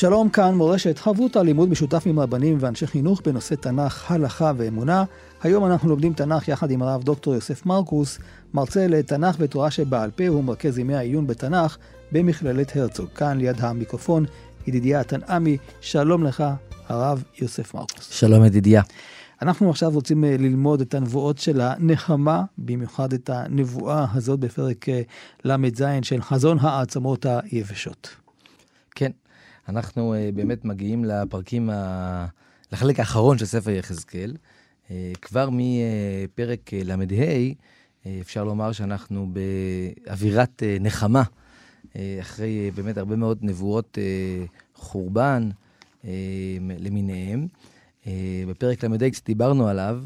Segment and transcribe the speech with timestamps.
[0.00, 5.04] שלום, כאן מורשת חברותא לימוד משותף עם רבנים ואנשי חינוך בנושא תנ"ך, הלכה ואמונה.
[5.42, 8.18] היום אנחנו לומדים תנ"ך יחד עם הרב דוקטור יוסף מרקוס,
[8.54, 11.76] מרצה לתנ"ך ותורה שבעל פה, והוא מרכז ימי העיון בתנ"ך
[12.12, 13.08] במכללת הרצוג.
[13.08, 14.24] כאן ליד המיקרופון,
[14.66, 16.44] ידידיה תנעמי, שלום לך,
[16.88, 18.10] הרב יוסף מרקוס.
[18.10, 18.82] שלום ידידיה.
[19.42, 25.02] אנחנו עכשיו רוצים אה, ללמוד את הנבואות של הנחמה, במיוחד את הנבואה הזאת בפרק אה,
[25.44, 28.08] ל"ז של חזון העצמות היבשות.
[28.94, 29.10] כן,
[29.70, 32.26] אנחנו uh, באמת מגיעים לפרקים, ה...
[32.72, 34.36] לחלק האחרון של ספר יחזקאל.
[34.86, 34.90] Uh,
[35.22, 36.96] כבר מפרק uh, ל"ה,
[38.20, 41.22] אפשר לומר שאנחנו באווירת נחמה,
[42.20, 43.98] אחרי באמת הרבה מאוד נבואות
[44.74, 45.48] חורבן
[46.78, 47.46] למיניהם.
[48.48, 50.02] בפרק ל"ה קצת דיברנו עליו.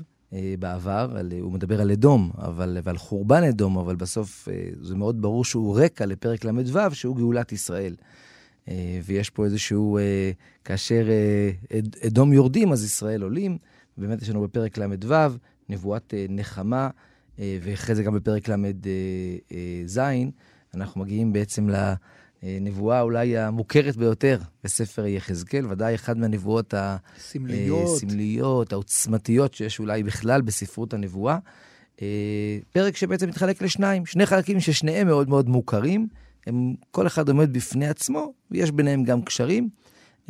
[0.59, 4.49] בעבר, על, הוא מדבר על אדום, אבל, ועל חורבן אדום, אבל בסוף
[4.81, 7.95] זה מאוד ברור שהוא רקע לפרק ל"ו, שהוא גאולת ישראל.
[8.69, 10.31] אה, ויש פה איזשהו, אה,
[10.65, 13.59] כאשר אה, אדום יורדים, אז ישראל עולים.
[13.97, 15.15] באמת יש לנו בפרק ל"ו,
[15.69, 16.89] נבואת נחמה,
[17.39, 20.01] ואחרי זה גם בפרק ל"ז,
[20.75, 21.69] אנחנו מגיעים בעצם
[22.43, 30.95] לנבואה אולי המוכרת ביותר בספר יחזקאל, ודאי אחת מהנבואות הסמליות, העוצמתיות שיש אולי בכלל בספרות
[30.95, 31.39] הנבואה.
[32.73, 36.09] פרק שבעצם מתחלק לשניים, שני חלקים ששניהם מאוד מאוד מוכרים.
[36.47, 39.69] הם, כל אחד עומד בפני עצמו, ויש ביניהם גם קשרים,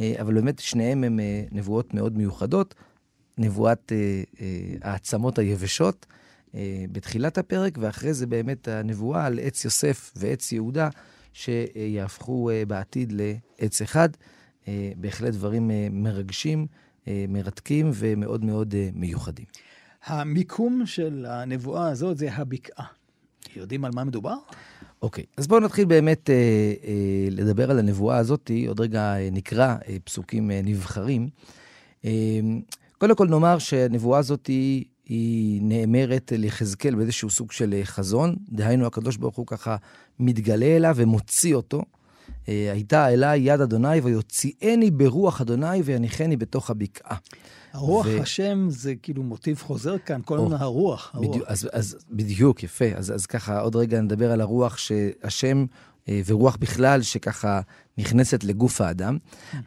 [0.00, 2.74] אה, אבל באמת שניהם הם אה, נבואות מאוד מיוחדות.
[3.38, 4.46] נבואת אה,
[4.82, 6.06] העצמות היבשות
[6.92, 10.88] בתחילת הפרק, ואחרי זה באמת הנבואה על עץ יוסף ועץ יהודה,
[11.32, 14.08] שיהפכו בעתיד לעץ אחד.
[14.96, 16.66] בהחלט דברים מרגשים,
[17.28, 19.44] מרתקים ומאוד מאוד מיוחדים.
[20.04, 22.86] המיקום של הנבואה הזאת זה הבקעה.
[23.56, 24.34] יודעים על מה מדובר?
[25.02, 26.34] אוקיי, אז בואו נתחיל באמת אה,
[26.84, 31.28] אה, לדבר על הנבואה הזאת, עוד רגע אה, נקרא אה, פסוקים אה, נבחרים.
[32.04, 32.10] אה,
[32.98, 38.86] קודם כל נאמר שהנבואה הזאת היא, היא נאמרת ליחזקאל באיזשהו סוג של אה, חזון, דהיינו
[38.86, 39.76] הקדוש ברוך הוא ככה
[40.18, 41.82] מתגלה אליו ומוציא אותו.
[42.48, 47.16] אה, הייתה אליי יד אדוני ויוציאני ברוח אדוני ויניחני בתוך הבקעה.
[47.72, 48.22] הרוח ו...
[48.22, 51.10] השם זה כאילו מוטיב חוזר כאן, כל הזמן הרוח.
[51.14, 51.28] הרוח.
[51.28, 52.84] בדיוק, אז, אז בדיוק, יפה.
[52.96, 55.66] אז, אז ככה, עוד רגע נדבר על הרוח שהשם
[56.08, 57.60] אה, ורוח בכלל, שככה
[57.98, 59.18] נכנסת לגוף האדם.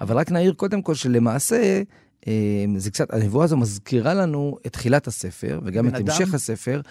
[0.02, 1.82] אבל רק נעיר קודם כל שלמעשה,
[2.28, 6.10] אה, זה קצת, הנבואה הזו מזכירה לנו את תחילת הספר, וגם את אדם...
[6.10, 6.82] המשך הספר,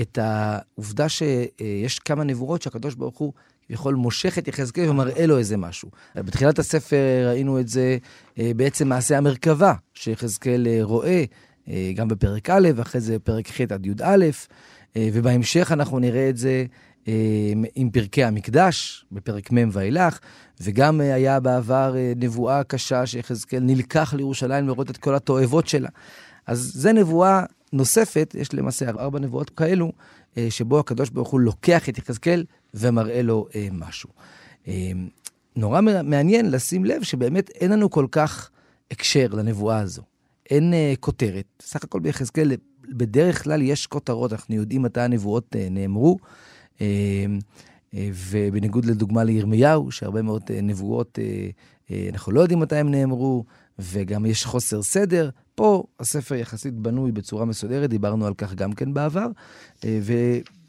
[0.00, 3.32] את העובדה שיש כמה נבואות שהקדוש ברוך הוא
[3.66, 5.90] כביכול מושך את יחזקאל ומראה לו איזה משהו.
[6.14, 7.98] בתחילת הספר ראינו את זה
[8.38, 11.24] אה, בעצם מעשה המרכבה, שיחזקאל אה, רואה
[11.68, 14.26] אה, גם בפרק א', ואחרי זה פרק ח' עד י"א,
[14.98, 16.64] ובהמשך אנחנו נראה את זה
[17.74, 20.18] עם פרקי המקדש, בפרק מ' ואילך,
[20.60, 25.88] וגם היה בעבר נבואה קשה שיחזקאל נלקח לירושלים לראות את כל התועבות שלה.
[26.46, 29.92] אז זה נבואה נוספת, יש למעשה ארבע נבואות כאלו,
[30.50, 32.44] שבו הקדוש ברוך הוא לוקח את יחזקאל
[32.74, 34.10] ומראה לו אה, משהו.
[34.68, 34.92] אה,
[35.56, 38.50] נורא מעניין לשים לב שבאמת אין לנו כל כך
[38.90, 40.02] הקשר לנבואה הזו.
[40.50, 41.44] אין אה, כותרת.
[41.62, 42.52] סך הכל ביחזקאל,
[42.88, 46.18] בדרך כלל יש כותרות, אנחנו יודעים מתי הנבואות אה, נאמרו.
[46.80, 46.86] אה,
[47.94, 51.18] אה, ובניגוד לדוגמה לירמיהו, שהרבה מאוד אה, נבואות,
[51.90, 53.44] אה, אנחנו לא יודעים מתי הם נאמרו,
[53.78, 55.30] וגם יש חוסר סדר.
[55.54, 59.26] פה הספר יחסית בנוי בצורה מסודרת, דיברנו על כך גם כן בעבר,
[59.84, 59.98] אה,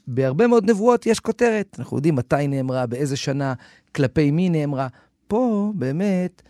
[0.07, 1.75] בהרבה מאוד נבואות יש כותרת.
[1.79, 3.53] אנחנו יודעים מתי נאמרה, באיזה שנה,
[3.95, 4.87] כלפי מי נאמרה.
[5.27, 6.41] פה באמת,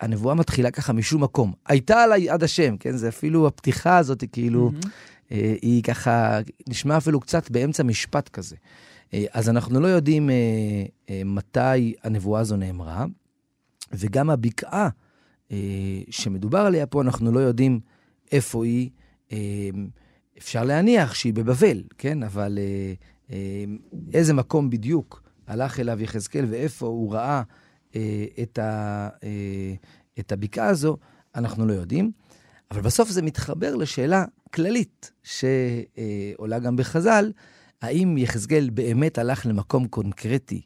[0.00, 1.52] הנבואה מתחילה ככה משום מקום.
[1.66, 2.96] הייתה עליי יד השם, כן?
[2.96, 4.88] זה אפילו הפתיחה הזאת, כאילו, mm-hmm.
[5.32, 8.56] אה, היא ככה, נשמע אפילו קצת באמצע משפט כזה.
[9.14, 10.34] אה, אז אנחנו לא יודעים אה,
[11.10, 13.06] אה, מתי הנבואה הזו נאמרה,
[13.92, 14.88] וגם הבקעה
[15.52, 15.56] אה,
[16.10, 17.80] שמדובר עליה פה, אנחנו לא יודעים
[18.32, 18.90] איפה היא.
[19.32, 19.38] אה,
[20.40, 22.22] אפשר להניח שהיא בבבל, כן?
[22.22, 22.92] אבל אה,
[23.32, 23.64] אה,
[24.14, 27.42] איזה מקום בדיוק הלך אליו יחזקאל ואיפה הוא ראה
[27.96, 29.74] אה, את, ה, אה,
[30.18, 30.96] את הבקעה הזו,
[31.34, 32.12] אנחנו לא יודעים.
[32.70, 37.32] אבל בסוף זה מתחבר לשאלה כללית שעולה גם בחז"ל,
[37.82, 40.62] האם יחזקאל באמת הלך למקום קונקרטי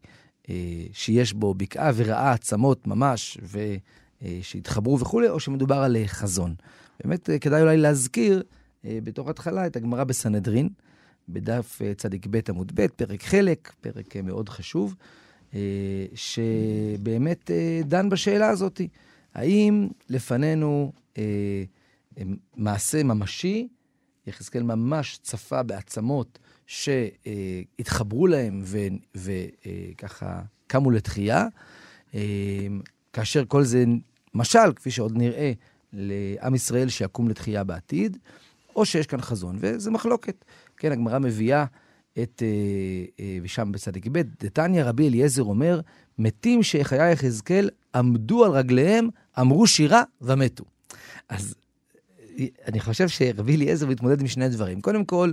[0.50, 0.54] אה,
[0.92, 3.38] שיש בו בקעה וראה עצמות ממש,
[4.22, 6.54] ושהתחברו וכולי, או שמדובר על חזון.
[7.04, 8.42] באמת אה, כדאי אולי להזכיר אה,
[8.84, 10.68] בתור התחלה את הגמרא בסנהדרין,
[11.28, 14.94] בדף אה, צ"ב עמוד ב', פרק חלק, פרק אה, מאוד חשוב,
[16.14, 17.50] שבאמת
[17.84, 18.80] דן בשאלה הזאת,
[19.34, 20.92] האם לפנינו
[22.56, 23.68] מעשה ממשי,
[24.26, 28.62] יחזקאל ממש צפה בעצמות שהתחברו להם
[29.14, 31.46] וככה קמו לתחייה,
[33.12, 33.84] כאשר כל זה
[34.34, 35.52] משל, כפי שעוד נראה,
[35.92, 38.18] לעם ישראל שיקום לתחייה בעתיד,
[38.76, 40.44] או שיש כאן חזון, וזה מחלוקת.
[40.76, 41.64] כן, הגמרא מביאה
[42.22, 45.80] את, אה, אה, ושם בצדיק ב', דתניא רבי אליעזר אומר,
[46.18, 49.08] מתים שחיי יחזקאל עמדו על רגליהם,
[49.40, 50.64] אמרו שירה ומתו.
[51.28, 51.54] אז
[52.38, 54.80] אה, אני חושב שרבי אליעזר מתמודד עם שני דברים.
[54.80, 55.32] קודם כל,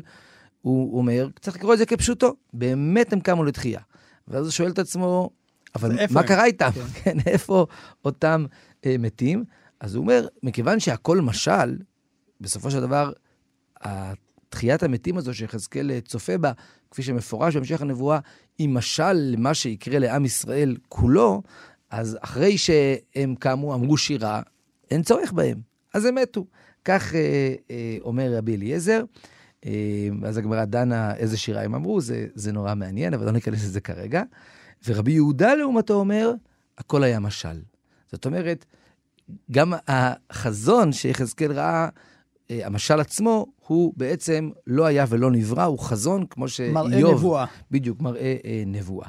[0.62, 3.80] הוא אומר, צריך לקרוא את זה כפשוטו, באמת הם קמו לתחייה.
[4.28, 5.30] ואז הוא שואל את עצמו,
[5.76, 6.28] אבל מה הם?
[6.28, 6.70] קרה איתם?
[6.72, 7.66] כן, כן איפה
[8.06, 8.46] אותם
[8.86, 9.44] אה, מתים?
[9.80, 11.78] אז הוא אומר, מכיוון שהכל משל,
[12.42, 13.12] בסופו של דבר,
[14.50, 16.52] תחיית המתים הזו שיחזקאל אה, צופה בה,
[16.92, 18.20] כפי שמפורש בהמשך הנבואה,
[18.58, 21.42] היא משל למה שיקרה לעם ישראל כולו,
[21.90, 24.42] אז אחרי שהם קמו, אמרו שירה,
[24.92, 25.62] אין צורך בהם,
[25.94, 26.46] אז הם מתו.
[26.86, 29.04] כך אה, אה, אומר רבי אליעזר.
[29.66, 33.64] אה, אז הגמרא דנה איזה שירה הם אמרו, זה, זה נורא מעניין, אבל לא ניכנס
[33.64, 34.24] לזה כרגע.
[34.88, 36.34] ורבי יהודה לעומתו אומר,
[36.78, 37.62] הכל היה משל.
[38.12, 38.66] זאת אומרת,
[39.52, 41.90] גם החזון שיחזקאל ראה, אה,
[42.64, 46.74] המשל עצמו, הוא בעצם לא היה ולא נברא, הוא חזון כמו שאיוב...
[46.74, 47.46] מראה נבואה.
[47.72, 49.08] בדיוק, מראה אה, נבואה.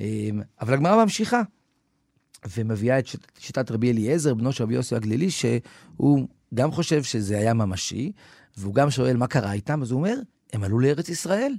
[0.00, 0.28] אה,
[0.60, 1.42] אבל הגמרא ממשיכה,
[2.56, 3.06] ומביאה את
[3.38, 8.12] שיטת רבי אליעזר, בנו של רבי יוסי הגלילי, שהוא גם חושב שזה היה ממשי,
[8.56, 10.16] והוא גם שואל מה קרה איתם, אז הוא אומר,
[10.52, 11.52] הם עלו לארץ ישראל.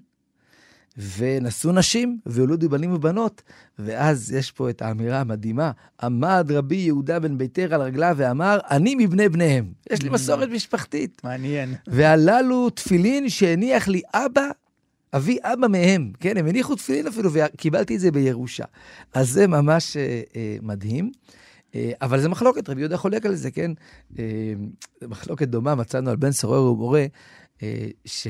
[1.18, 3.42] ונשאו נשים, והולידו בנים ובנות.
[3.80, 5.72] ואז יש פה את האמירה המדהימה,
[6.04, 9.66] עמד רבי יהודה בן ביתר על רגליו ואמר, אני מבני בניהם.
[9.90, 10.14] יש לי mm.
[10.14, 11.22] מסורת משפחתית.
[11.24, 11.76] מעניין.
[11.88, 14.48] והללו תפילין שהניח לי אבא,
[15.14, 16.12] אבי אבא מהם.
[16.20, 18.66] כן, הם הניחו תפילין אפילו, וקיבלתי את זה בירושה.
[19.14, 21.12] אז זה ממש אה, אה, מדהים.
[21.76, 23.72] אה, אבל זה מחלוקת, רבי יהודה חולק על זה, כן?
[24.20, 24.54] אה,
[25.08, 27.06] מחלוקת דומה מצאנו על בן סורר ומורה,
[28.06, 28.28] ש...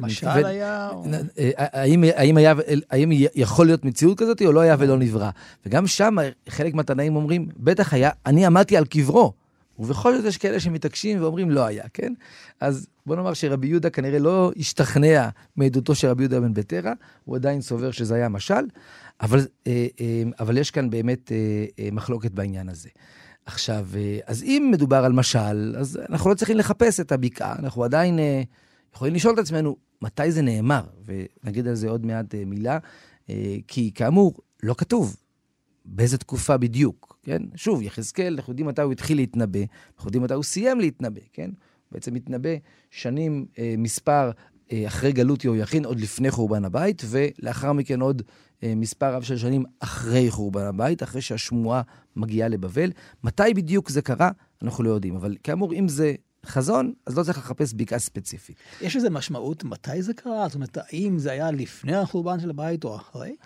[0.00, 0.90] משל היה...
[1.38, 2.54] אה, האם, האם, היה,
[2.90, 5.30] האם יכול להיות מציאות כזאת או לא היה ולא נברא?
[5.66, 6.16] וגם שם
[6.48, 9.32] חלק מהתנאים אומרים, בטח היה, אני עמדתי על קברו.
[9.78, 12.12] ובכל זאת יש כאלה שמתעקשים ואומרים לא היה, כן?
[12.60, 16.92] אז בוא נאמר שרבי יהודה כנראה לא השתכנע מעדותו של רבי יהודה בן בטרה,
[17.24, 18.64] הוא עדיין סובר שזה היה משל,
[19.20, 19.86] אבל, אה,
[20.40, 21.32] אבל יש כאן באמת
[21.92, 22.88] מחלוקת בעניין הזה.
[23.46, 23.86] עכשיו,
[24.26, 28.18] אז אם מדובר על משל, אז אנחנו לא צריכים לחפש את הבקעה, אנחנו עדיין
[28.94, 30.82] יכולים לשאול את עצמנו, מתי זה נאמר?
[31.04, 32.78] ונגיד על זה עוד מעט אה, מילה,
[33.30, 35.16] אה, כי כאמור, לא כתוב
[35.84, 37.42] באיזה תקופה בדיוק, כן?
[37.54, 39.60] שוב, יחזקאל, אנחנו יודעים מתי הוא התחיל להתנבא,
[39.96, 41.50] אנחנו יודעים מתי הוא סיים להתנבא, כן?
[41.92, 42.50] בעצם מתנבא
[42.90, 44.30] שנים אה, מספר
[44.72, 48.22] אה, אחרי גלות יהויכין, עוד לפני חורבן הבית, ולאחר מכן עוד
[48.62, 51.82] אה, מספר רב של שנים אחרי חורבן הבית, אחרי שהשמועה
[52.16, 52.90] מגיעה לבבל.
[53.24, 54.30] מתי בדיוק זה קרה,
[54.62, 55.16] אנחנו לא יודעים.
[55.16, 56.14] אבל כאמור, אם זה
[56.46, 58.56] חזון, אז לא צריך לחפש בקעה ספציפית.
[58.80, 60.48] יש לזה משמעות מתי זה קרה?
[60.48, 63.36] זאת אומרת, האם זה היה לפני החורבן של הבית או אחרי?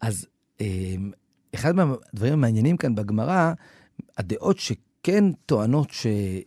[0.00, 0.26] אז
[0.60, 1.10] אמ,
[1.54, 3.52] אחד מהדברים המעניינים כאן בגמרא,
[4.18, 6.06] הדעות שכן טוענות ש,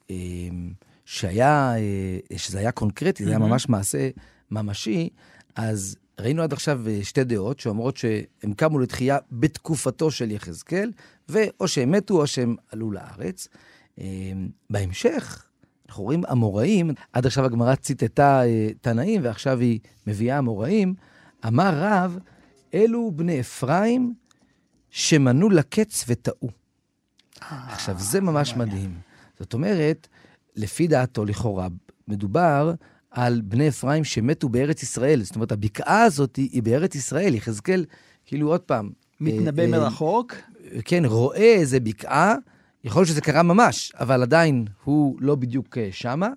[0.10, 0.74] אמ,
[1.06, 4.10] שהיה, אה, שזה היה קונקרטי, זה היה ממש מעשה
[4.52, 5.10] ממשי,
[5.56, 10.92] אז ראינו עד עכשיו אה, שתי דעות שאומרות שהם קמו לתחייה בתקופתו של יחזקאל,
[11.30, 13.48] ואו שהם מתו או שהם עלו לארץ.
[14.70, 15.46] בהמשך,
[15.90, 20.94] אנחנו רואים אמוראים, עד עכשיו הגמרא ציטטה אה, תנאים, ועכשיו היא מביאה אמוראים.
[21.48, 22.18] אמר רב,
[22.74, 24.14] אלו בני אפרים
[24.90, 26.50] שמנו לקץ וטעו.
[27.50, 28.98] עכשיו, זה ממש מדהים.
[29.40, 30.08] זאת אומרת,
[30.56, 31.68] לפי דעתו, לכאורה,
[32.08, 32.74] מדובר
[33.12, 35.24] על בני אפרים שמתו בארץ ישראל.
[35.24, 37.36] זאת אומרת, הבקעה הזאת היא בארץ ישראל.
[37.36, 37.86] יחזקאל,
[38.26, 38.90] כאילו, עוד פעם...
[39.20, 40.34] מתנבא אה, מרחוק?
[40.34, 42.36] אה, כן, רואה איזה בקעה.
[42.86, 46.30] יכול להיות שזה קרה ממש, אבל עדיין הוא לא בדיוק אה, שמה,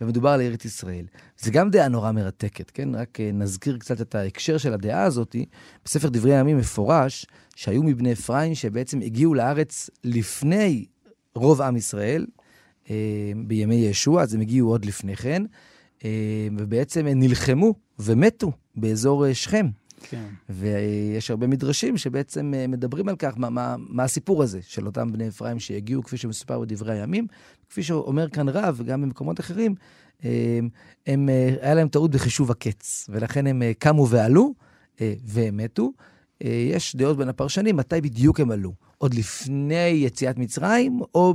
[0.00, 1.06] ומדובר על ארץ ישראל.
[1.38, 2.94] זה גם דעה נורא מרתקת, כן?
[2.94, 5.36] רק אה, נזכיר קצת את ההקשר של הדעה הזאת.
[5.84, 10.84] בספר דברי הימים מפורש שהיו מבני אפרים שבעצם הגיעו לארץ לפני
[11.34, 12.26] רוב עם ישראל,
[12.90, 15.42] אה, בימי ישוע, אז הם הגיעו עוד לפני כן,
[16.58, 19.66] ובעצם נלחמו ומתו באזור שכם.
[20.10, 20.24] כן.
[20.48, 25.12] ויש הרבה מדרשים שבעצם אה, מדברים על כך, מה, מה, מה הסיפור הזה של אותם
[25.12, 27.26] בני אפרים שהגיעו, כפי שמסופר בדברי הימים.
[27.68, 29.74] כפי שאומר כאן רב, גם במקומות אחרים,
[30.24, 30.58] אה,
[31.06, 34.54] הם, אה, היה להם טעות בחישוב הקץ, ולכן הם קמו ועלו,
[35.24, 35.92] והם מתו.
[36.40, 38.72] יש דעות בין הפרשנים, מתי בדיוק הם עלו?
[38.98, 41.34] עוד לפני יציאת מצרים, או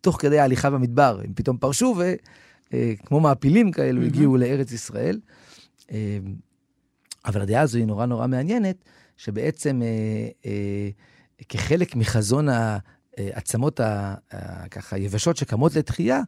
[0.00, 1.20] תוך כדי ההליכה במדבר.
[1.24, 1.96] הם פתאום פרשו,
[2.72, 4.06] וכמו מעפילים כאלו, mm-hmm.
[4.06, 5.20] הגיעו לארץ ישראל.
[7.24, 8.84] אבל הדעה הזו היא נורא נורא מעניינת,
[9.16, 10.88] שבעצם אה, אה,
[11.48, 12.48] כחלק מחזון
[13.18, 13.80] העצמות
[14.30, 16.20] הככה יבשות שקמות לתחייה,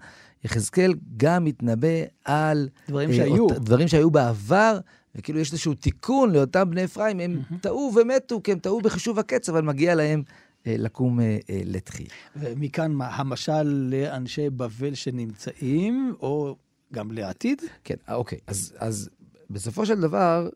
[0.44, 1.88] יחזקאל גם מתנבא
[2.24, 2.68] על...
[2.88, 3.42] דברים אה, שהיו.
[3.42, 4.78] אות, דברים שהיו בעבר,
[5.14, 7.54] וכאילו יש איזשהו תיקון לאותם בני אפרים, הם mm-hmm.
[7.60, 10.22] טעו ומתו, כי הם טעו בחישוב הקץ, אבל מגיע להם
[10.66, 11.20] לקום
[11.64, 12.08] לתחייה.
[12.36, 16.56] ומכאן מה, המשל לאנשי בבל שנמצאים, או
[16.92, 17.62] גם לעתיד?
[17.84, 18.38] כן, אוקיי.
[18.46, 19.10] אז, אז
[19.50, 20.48] בסופו של דבר,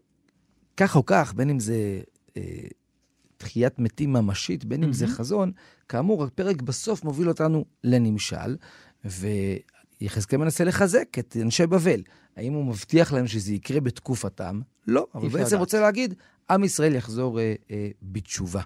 [0.77, 2.01] כך או כך, בין אם זה
[2.37, 2.43] אה,
[3.37, 4.93] תחיית מתים ממשית, בין אם.
[4.93, 5.53] זה חזון,
[5.89, 8.57] כאמור, הפרק בסוף מוביל אותנו לנמשל,
[9.05, 12.03] ויחזקאל מנסה לחזק את אנשי בבל.
[12.37, 14.61] האם הוא מבטיח להם שזה יקרה בתקופתם?
[14.87, 15.61] לא, אבל בעצם לדעת.
[15.61, 16.15] רוצה להגיד,
[16.51, 18.61] עם ישראל יחזור אה, אה, בתשובה.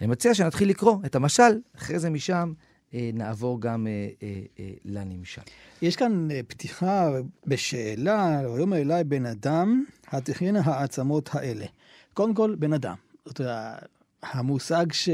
[0.00, 4.70] אני מציע שנתחיל לקרוא את המשל, אחרי זה משם אה, נעבור גם אה, אה, אה,
[4.84, 5.42] לנמשל.
[5.82, 7.10] יש כאן אה, פתיחה
[7.46, 11.66] בשאלה, ויאמר אליי בן אדם, התחיינה העצמות האלה.
[12.14, 12.94] קודם כל, בן אדם.
[13.24, 13.88] זאת אומרת,
[14.22, 15.08] המושג ש...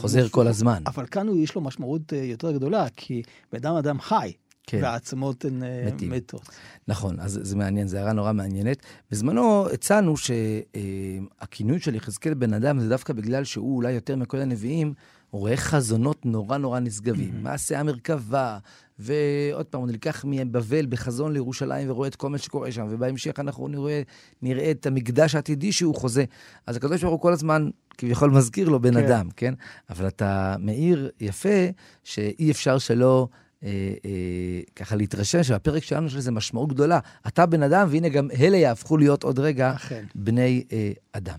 [0.00, 0.82] חוזר כל הזמן.
[0.86, 4.32] אבל כאן יש לו משמעות אה, יותר גדולה, כי בן אדם אדם חי.
[4.66, 4.78] כן.
[4.82, 6.10] והעצמות הן אה, מתים.
[6.10, 6.48] מתות.
[6.88, 8.78] נכון, אז זה מעניין, זו הערה נורא מעניינת.
[9.10, 14.94] בזמנו הצענו שהכינוי של יחזקאל בן אדם זה דווקא בגלל שהוא אולי יותר מכל הנביאים,
[15.30, 17.30] רואה חזונות נורא נורא נשגבים.
[17.30, 17.42] Mm-hmm.
[17.42, 18.58] מעשה המרכבה,
[18.98, 23.68] ועוד פעם, הוא נלקח מבבל בחזון לירושלים ורואה את כל מה שקורה שם, ובהמשך אנחנו
[23.68, 24.02] נראה,
[24.42, 26.24] נראה את המקדש העתידי שהוא חוזה.
[26.66, 27.68] אז הקדוש ברוך הוא כל הזמן
[27.98, 29.04] כביכול מזכיר לו בן כן.
[29.04, 29.54] אדם, כן?
[29.90, 31.66] אבל אתה מעיר יפה
[32.04, 33.28] שאי אפשר שלא...
[33.64, 33.70] אה,
[34.04, 36.98] אה, ככה להתרשם שבפרק שלנו יש לזה משמעות גדולה.
[37.26, 40.04] אתה בן אדם, והנה גם אלה יהפכו להיות עוד רגע אכן.
[40.14, 41.38] בני אה, אדם.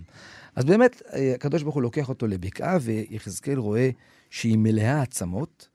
[0.58, 3.90] אז באמת, אה, הקדוש ברוך הוא לוקח אותו לבקעה, ויחזקאל רואה
[4.30, 5.68] שהיא מלאה עצמות,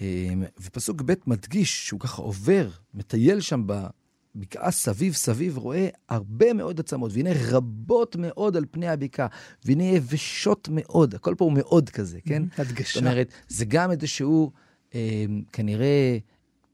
[0.00, 0.28] אה,
[0.60, 7.10] ופסוק ב' מדגיש שהוא ככה עובר, מטייל שם בבקעה סביב סביב, רואה הרבה מאוד עצמות,
[7.14, 9.26] והנה רבות מאוד על פני הבקעה,
[9.64, 12.42] והנה יבשות מאוד, הכל פה הוא מאוד כזה, כן?
[12.58, 13.00] הדגשה.
[13.00, 14.52] זאת אומרת, זה גם איזשהו,
[14.94, 16.18] אה, כנראה,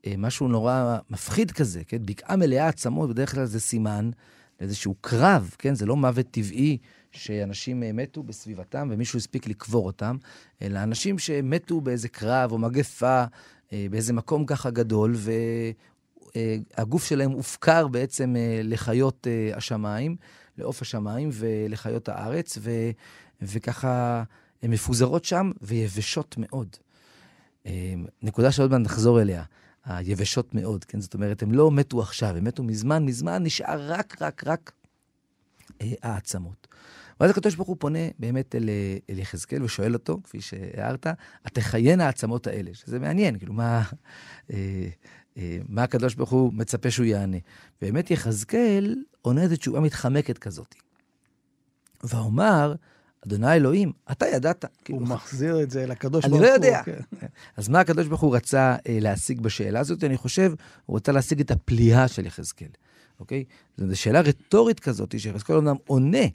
[0.06, 1.98] אה, משהו נורא מפחיד כזה, כן?
[2.04, 4.10] בקעה מלאה עצמות, בדרך כלל זה סימן
[4.60, 5.74] לאיזשהו קרב, כן?
[5.74, 6.78] זה לא מוות טבעי.
[7.12, 10.16] שאנשים אה, מתו בסביבתם ומישהו הספיק לקבור אותם,
[10.62, 13.24] אלא אנשים שמתו באיזה קרב או מגפה,
[13.72, 15.14] אה, באיזה מקום ככה גדול,
[16.76, 20.16] והגוף שלהם הופקר בעצם אה, לחיות השמיים,
[20.58, 22.70] לעוף השמיים ולחיות הארץ, ו...
[23.42, 24.22] וככה
[24.62, 26.76] הן מפוזרות שם ויבשות מאוד.
[28.22, 29.44] נקודה שעוד מעט נחזור אליה.
[29.84, 31.00] היבשות מאוד, כן?
[31.00, 34.72] זאת אומרת, הם לא מתו עכשיו, הם מתו מזמן, מזמן נשאר רק, רק, רק
[36.02, 36.61] העצמות.
[37.20, 38.68] ואז הקדוש ברוך הוא פונה באמת אל,
[39.10, 41.06] אל יחזקאל ושואל אותו, כפי שהערת,
[41.44, 43.82] התחיינה העצמות האלה, שזה מעניין, כאילו, מה,
[44.50, 44.86] אה,
[45.38, 47.36] אה, מה הקדוש ברוך הוא מצפה שהוא יענה.
[47.80, 50.74] באמת יחזקאל עונה איזו תשובה מתחמקת כזאת.
[52.04, 52.74] ואומר,
[53.26, 54.64] אדוני אלוהים, אתה ידעת.
[54.64, 56.44] הוא כאילו, מחזיר את זה לקדוש ברוך הוא.
[56.44, 56.82] אני לא יודע.
[56.84, 57.00] כן.
[57.56, 60.04] אז מה הקדוש ברוך הוא רצה אה, להשיג בשאלה הזאת?
[60.04, 60.52] אני חושב,
[60.86, 62.68] הוא רצה להשיג את הפליאה של יחזקאל,
[63.20, 63.44] אוקיי?
[63.76, 66.26] זו שאלה רטורית כזאת, שיחזקאל אומנם עונה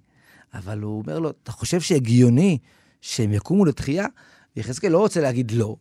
[0.54, 2.58] אבל הוא אומר לו, אתה חושב שהגיוני
[3.02, 4.06] שהם יקומו לתחייה?
[4.56, 5.76] ויחזקאל לא רוצה להגיד לא.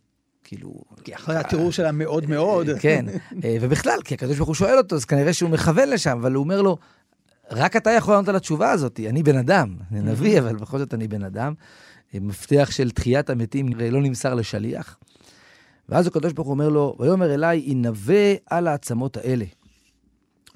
[0.44, 0.82] כאילו...
[1.04, 2.66] כי אחרי התיאור שלה מאוד מאוד.
[2.80, 3.06] כן,
[3.44, 6.44] אה, ובכלל, כי הקדוש ברוך הוא שואל אותו, אז כנראה שהוא מכוון לשם, אבל הוא
[6.44, 6.78] אומר לו,
[7.50, 9.76] רק אתה יכול לענות על התשובה הזאת, אני בן אדם.
[9.92, 11.54] אני נביא, אבל בכל זאת אני בן אדם.
[12.14, 14.98] אה, מפתח של תחיית המתים לא נמסר לשליח.
[15.88, 19.44] ואז הקדוש ברוך הוא אומר לו, ויאמר אליי, ינבא על העצמות האלה.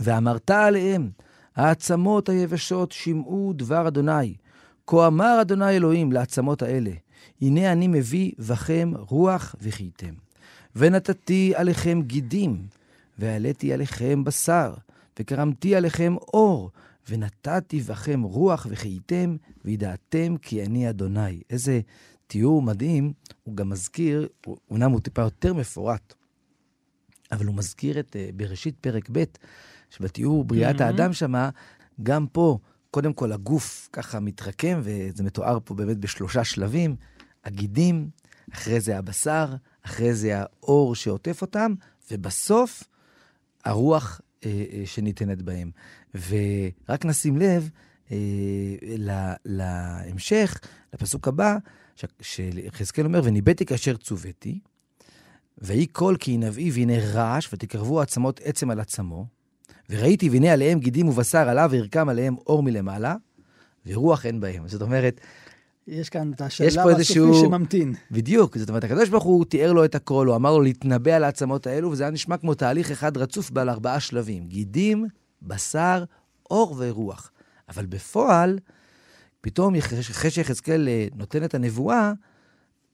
[0.00, 1.10] ואמרת עליהם,
[1.56, 4.34] העצמות היבשות שמעו דבר אדוני.
[4.86, 6.90] כה אמר אדוני אלוהים לעצמות האלה,
[7.42, 10.14] הנה אני מביא בכם רוח וחייתם.
[10.76, 12.66] ונתתי עליכם גידים,
[13.18, 14.74] והעליתי עליכם בשר,
[15.18, 16.70] וקרמתי עליכם אור,
[17.08, 21.40] ונתתי בכם רוח וחייתם, וידעתם כי אני אדוני.
[21.50, 21.80] איזה
[22.26, 23.12] תיאור מדהים,
[23.44, 24.28] הוא גם מזכיר,
[24.70, 26.14] אומנם הוא טיפה יותר מפורט,
[27.32, 29.24] אבל הוא מזכיר את uh, בראשית פרק ב',
[29.90, 30.84] שבתיאור בריאת mm-hmm.
[30.84, 31.50] האדם שמה,
[32.02, 32.58] גם פה,
[32.90, 36.96] קודם כל הגוף ככה מתרקם, וזה מתואר פה באמת בשלושה שלבים,
[37.44, 38.10] הגידים,
[38.52, 41.74] אחרי זה הבשר, אחרי זה האור שעוטף אותם,
[42.10, 42.84] ובסוף
[43.64, 45.70] הרוח אה, אה, שניתנת בהם.
[46.14, 47.70] ורק נשים לב
[48.10, 48.16] אה,
[48.82, 50.60] לה, להמשך,
[50.94, 51.56] לפסוק הבא,
[52.22, 54.58] שיחזקאל אומר, וניבאתי כאשר צוויתי,
[55.58, 59.26] ויהי קול כי ינבאי והנה רעש, ותקרבו עצמות עצם על עצמו,
[59.90, 63.16] וראיתי והנה עליהם גידים ובשר עליו, וירקם עליהם אור מלמעלה,
[63.86, 64.68] ורוח אין בהם.
[64.68, 65.20] זאת אומרת,
[65.86, 67.34] יש כאן את הסופי איזשהו...
[67.34, 67.94] שממתין.
[68.10, 71.24] בדיוק, זאת אומרת, הקדוש ברוך הוא תיאר לו את הכל, הוא אמר לו להתנבא על
[71.24, 74.46] העצמות האלו, וזה היה נשמע כמו תהליך אחד רצוף בעל ארבעה שלבים.
[74.46, 75.06] גידים,
[75.42, 76.04] בשר,
[76.50, 77.30] אור ורוח.
[77.68, 78.58] אבל בפועל,
[79.40, 82.12] פתאום אחרי שיחזקאל אה, נותן את הנבואה,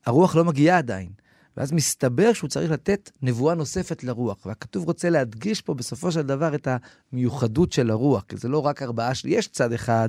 [0.06, 1.08] הרוח לא מגיעה עדיין.
[1.56, 4.46] ואז מסתבר שהוא צריך לתת נבואה נוספת לרוח.
[4.46, 6.68] והכתוב רוצה להדגיש פה בסופו של דבר את
[7.12, 9.28] המיוחדות של הרוח, כי זה לא רק ארבעה, של...
[9.28, 10.08] יש צד אחד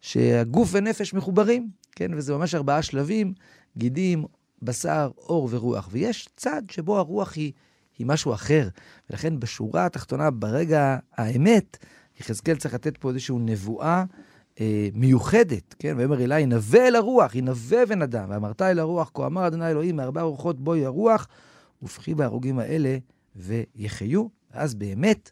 [0.00, 2.10] שהגוף ונפש מחוברים, כן?
[2.14, 3.32] וזה ממש ארבעה שלבים,
[3.76, 4.24] גידים,
[4.62, 7.52] בשר, אור ורוח, ויש צד שבו הרוח היא,
[7.98, 8.68] היא משהו אחר.
[9.10, 11.76] ולכן בשורה התחתונה, ברגע האמת,
[12.20, 14.04] יחזקאל צריך לתת פה איזושהי נבואה
[14.60, 15.94] אה, מיוחדת, כן?
[15.96, 18.30] ויאמר אלי, ינבא אל הרוח, ינבא בן אדם.
[18.30, 21.28] ואמרת אל הרוח, כה אמר אדוני אלוהים, מארבע רוחות בואי הרוח,
[21.82, 22.98] ופחי בהרוגים האלה
[23.36, 24.26] ויחיו.
[24.54, 25.30] ואז באמת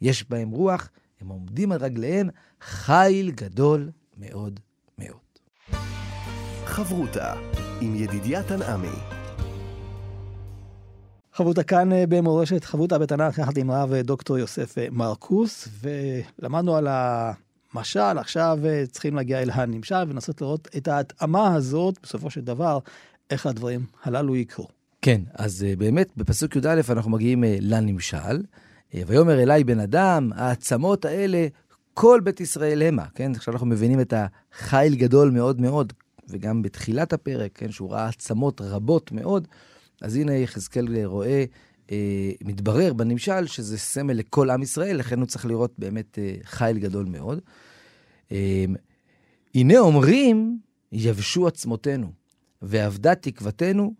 [0.00, 2.28] יש בהם רוח, הם עומדים על רגליהם,
[2.60, 4.60] חיל גדול מאוד
[4.98, 5.16] מאוד.
[6.64, 7.34] חברותה
[7.80, 9.20] עם ידידיה תנעמי.
[11.32, 15.68] חברותה כאן אה, במורשת חברותה בתנ"ך יחד עם רב אה, דוקטור יוסף מרקוס,
[16.38, 17.32] ולמדנו על ה...
[17.74, 22.78] משל, עכשיו אה, צריכים להגיע אל הנמשל ולנסות לראות את ההתאמה הזאת, בסופו של דבר,
[23.30, 24.68] איך הדברים הללו יקרו.
[25.02, 28.42] כן, אז אה, באמת בפסוק י"א אנחנו מגיעים אה, לנמשל.
[29.06, 31.46] ויאמר אליי בן אדם, העצמות האלה,
[31.94, 33.32] כל בית ישראל המה, כן?
[33.34, 35.92] עכשיו אנחנו מבינים את החיל גדול מאוד מאוד,
[36.28, 39.48] וגם בתחילת הפרק, כן, שהוא ראה עצמות רבות מאוד,
[40.02, 41.44] אז הנה יחזקאל רואה, אה,
[42.44, 47.06] מתברר בנמשל שזה סמל לכל עם ישראל, לכן הוא צריך לראות באמת אה, חיל גדול
[47.06, 47.40] מאוד.
[48.32, 48.64] אה,
[49.54, 50.58] הנה אומרים,
[50.92, 52.12] יבשו עצמותינו,
[52.62, 53.94] ואבדה תקוותנו,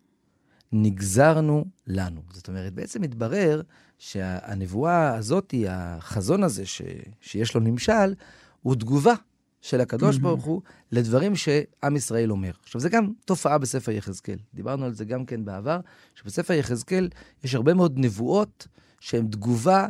[0.72, 2.20] נגזרנו לנו.
[2.32, 3.62] זאת אומרת, בעצם מתברר
[3.98, 6.82] שהנבואה הזאת, החזון הזה ש,
[7.20, 8.14] שיש לו נמשל,
[8.62, 9.14] הוא תגובה
[9.60, 10.22] של הקדוש mm-hmm.
[10.22, 10.62] ברוך הוא
[10.92, 12.50] לדברים שעם ישראל אומר.
[12.62, 14.38] עכשיו, זה גם תופעה בספר יחזקאל.
[14.54, 15.80] דיברנו על זה גם כן בעבר,
[16.14, 17.08] שבספר יחזקאל
[17.44, 18.68] יש הרבה מאוד נבואות
[19.00, 19.86] שהן תגובה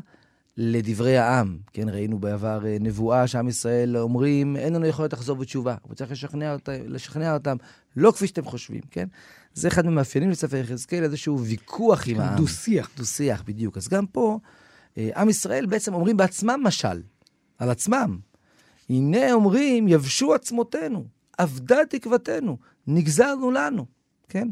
[0.56, 1.58] לדברי העם.
[1.72, 6.10] כן, ראינו בעבר אה, נבואה שעם ישראל אומרים, אין לנו יכולת לחזור בתשובה, הוא צריך
[6.10, 7.56] לשכנע, אותם, לשכנע אותם,
[7.96, 9.08] לא כפי שאתם חושבים, כן?
[9.54, 12.36] זה אחד מהמאפיינים לספר יחזקאל, איזשהו ויכוח עם העם.
[12.36, 12.90] דו-שיח.
[12.96, 13.76] דו-שיח, בדיוק.
[13.76, 14.38] אז גם פה,
[14.98, 17.02] אה, עם ישראל בעצם אומרים בעצמם משל,
[17.58, 18.18] על עצמם.
[18.90, 21.04] הנה אומרים, יבשו עצמותינו,
[21.38, 23.86] אבדה תקוותנו, נגזרנו לנו,
[24.28, 24.48] כן?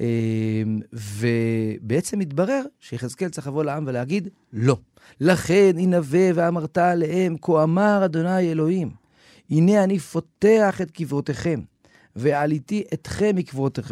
[0.00, 4.76] אמ, ובעצם מתברר שיחזקאל צריך לבוא לעם ולהגיד, לא.
[5.20, 8.90] לכן ינבא ואמרת עליהם, כה אמר אדוני אלוהים,
[9.50, 11.60] הנה אני פותח את קברותיכם,
[12.16, 13.36] ועליתי אתכם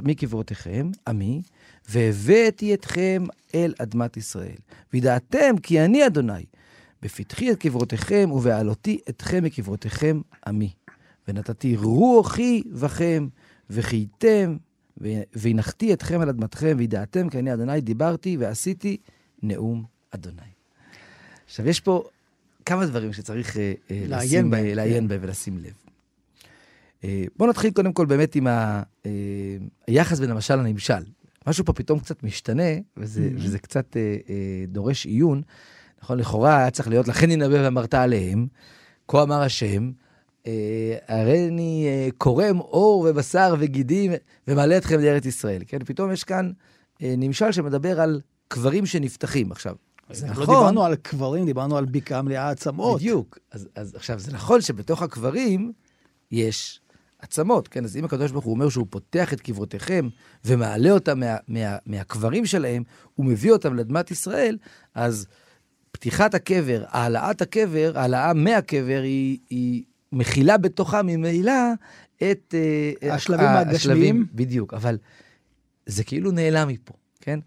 [0.05, 1.43] מקברותיכם, עמי,
[1.89, 3.25] והבאתי אתכם
[3.55, 4.57] אל אדמת ישראל.
[4.93, 6.45] וידעתם כי אני אדוני,
[7.03, 10.73] בפתחי את קברותיכם, ובעלותי אתכם מקברותיכם עמי.
[11.29, 13.29] ונתתי רוחי בכם,
[13.71, 14.57] וחייתם,
[15.33, 18.97] והנחתי אתכם על אדמתכם, וידעתם כי אני אדוני דיברתי ועשיתי
[19.43, 20.37] נאום אדוני.
[21.47, 22.05] עכשיו, יש פה
[22.67, 23.59] כמה דברים שצריך uh,
[23.91, 25.09] לעיין בהם כן.
[25.09, 25.73] בהם ולשים לב.
[27.03, 27.05] Uh,
[27.37, 29.07] בואו נתחיל קודם כל באמת עם ה, uh,
[29.87, 31.05] היחס בין המשל לנמשל.
[31.47, 32.63] משהו פה פתאום קצת משתנה,
[32.97, 33.45] וזה, mm-hmm.
[33.45, 34.31] וזה קצת uh, uh,
[34.69, 35.43] דורש עיון.
[36.03, 38.47] נכון, לכאורה היה צריך להיות, לכן ינבא ואמרת עליהם,
[39.09, 39.91] כה אמר השם,
[40.47, 44.13] אה, הרי אני אה, קורם אור ובשר וגידים
[44.49, 45.63] ומעלה אתכם לארץ ישראל.
[45.67, 46.51] כן, פתאום יש כאן
[47.03, 49.53] אה, נמשל שמדבר על קברים שנפתחים.
[49.53, 49.75] עכשיו,
[50.11, 50.47] זה לא נכון...
[50.47, 53.01] לא דיברנו על קברים, דיברנו על בקעה מלאה עצמות.
[53.01, 53.39] בדיוק.
[53.53, 55.73] אז, אז עכשיו, זה נכון שבתוך הקברים
[56.31, 56.81] יש
[57.19, 57.85] עצמות, כן?
[57.85, 60.09] אז אם הקדוש ברוך הוא אומר שהוא פותח את קברותיכם
[60.45, 62.83] ומעלה אותם מה, מה, מהקברים שלהם,
[63.15, 64.59] הוא מביא אותם לאדמת ישראל,
[64.95, 65.27] אז
[65.93, 71.53] פתיחת הקבר, העלאת הקבר, העלאה מהקבר, היא, היא מכילה בתוכה ממילא
[72.17, 72.55] את...
[73.03, 74.27] אה, השלבים הגשמיים.
[74.35, 74.99] בדיוק, אבל
[75.87, 77.41] זה כאילו נעלם מפה, כן?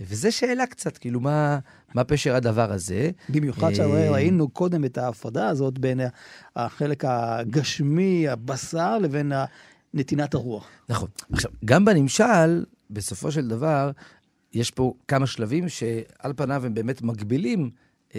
[0.00, 1.58] וזו שאלה קצת, כאילו, מה,
[1.94, 3.10] מה פשר הדבר הזה?
[3.28, 6.00] במיוחד אה, שראינו קודם את ההפרדה הזאת בין
[6.56, 9.32] החלק הגשמי, הבשר, לבין
[9.94, 10.66] נתינת הרוח.
[10.88, 11.08] נכון.
[11.32, 13.90] עכשיו, גם בנמשל, בסופו של דבר,
[14.54, 17.70] יש פה כמה שלבים שעל פניו הם באמת מגבילים
[18.10, 18.14] mm-hmm.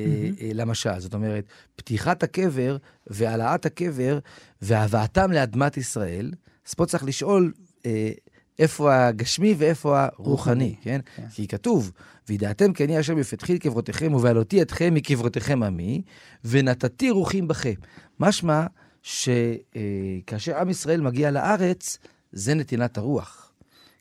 [0.53, 0.99] למשל.
[0.99, 4.19] זאת אומרת, פתיחת הקבר והעלאת הקבר
[4.61, 6.31] והבאתם לאדמת ישראל,
[6.67, 7.53] אז פה צריך לשאול
[7.85, 8.11] אה,
[8.59, 10.99] איפה הגשמי ואיפה הרוחני, כן?
[11.15, 11.27] כן?
[11.29, 11.91] כי כתוב,
[12.29, 16.01] וידעתם כי אני אשר בפתחי קברותיכם ובעלותי אתכם מקברותיכם עמי,
[16.45, 17.73] ונתתי רוחים בכם.
[18.19, 18.65] משמע
[19.01, 21.97] שכאשר עם ישראל מגיע לארץ,
[22.31, 23.51] זה נתינת הרוח,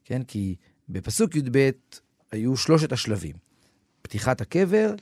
[0.04, 0.22] כן?
[0.22, 0.54] כי
[0.88, 1.70] בפסוק י"ב
[2.32, 3.36] היו שלושת השלבים.
[4.02, 4.94] פתיחת הקבר,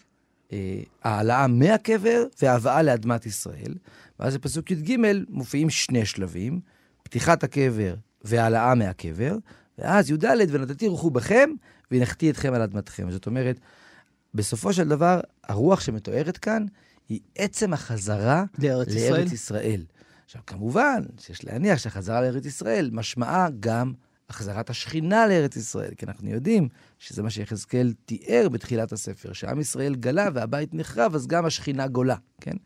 [0.53, 3.75] אה, העלאה מהקבר והבאה לאדמת ישראל.
[4.21, 4.97] ואז בפסוק י"ג
[5.29, 6.61] מופיעים שני שלבים,
[7.03, 9.37] פתיחת הקבר והעלאה מהקבר,
[9.79, 11.51] ואז י"ד, ונתתי רוחו בכם,
[11.91, 13.11] והנחתי אתכם על אדמתכם.
[13.11, 13.61] זאת אומרת,
[14.35, 16.67] בסופו של דבר, הרוח שמתוארת כאן
[17.09, 19.27] היא עצם החזרה לארץ, לארץ ישראל.
[19.33, 19.85] ישראל.
[20.25, 23.93] עכשיו, כמובן שיש להניח שהחזרה לארץ ישראל משמעה גם
[24.29, 26.69] החזרת השכינה לארץ ישראל, כי אנחנו יודעים
[27.01, 32.17] שזה מה שיחזקאל תיאר בתחילת הספר, שעם ישראל גלה והבית נחרב, אז גם השכינה גולה,
[32.41, 32.57] כן?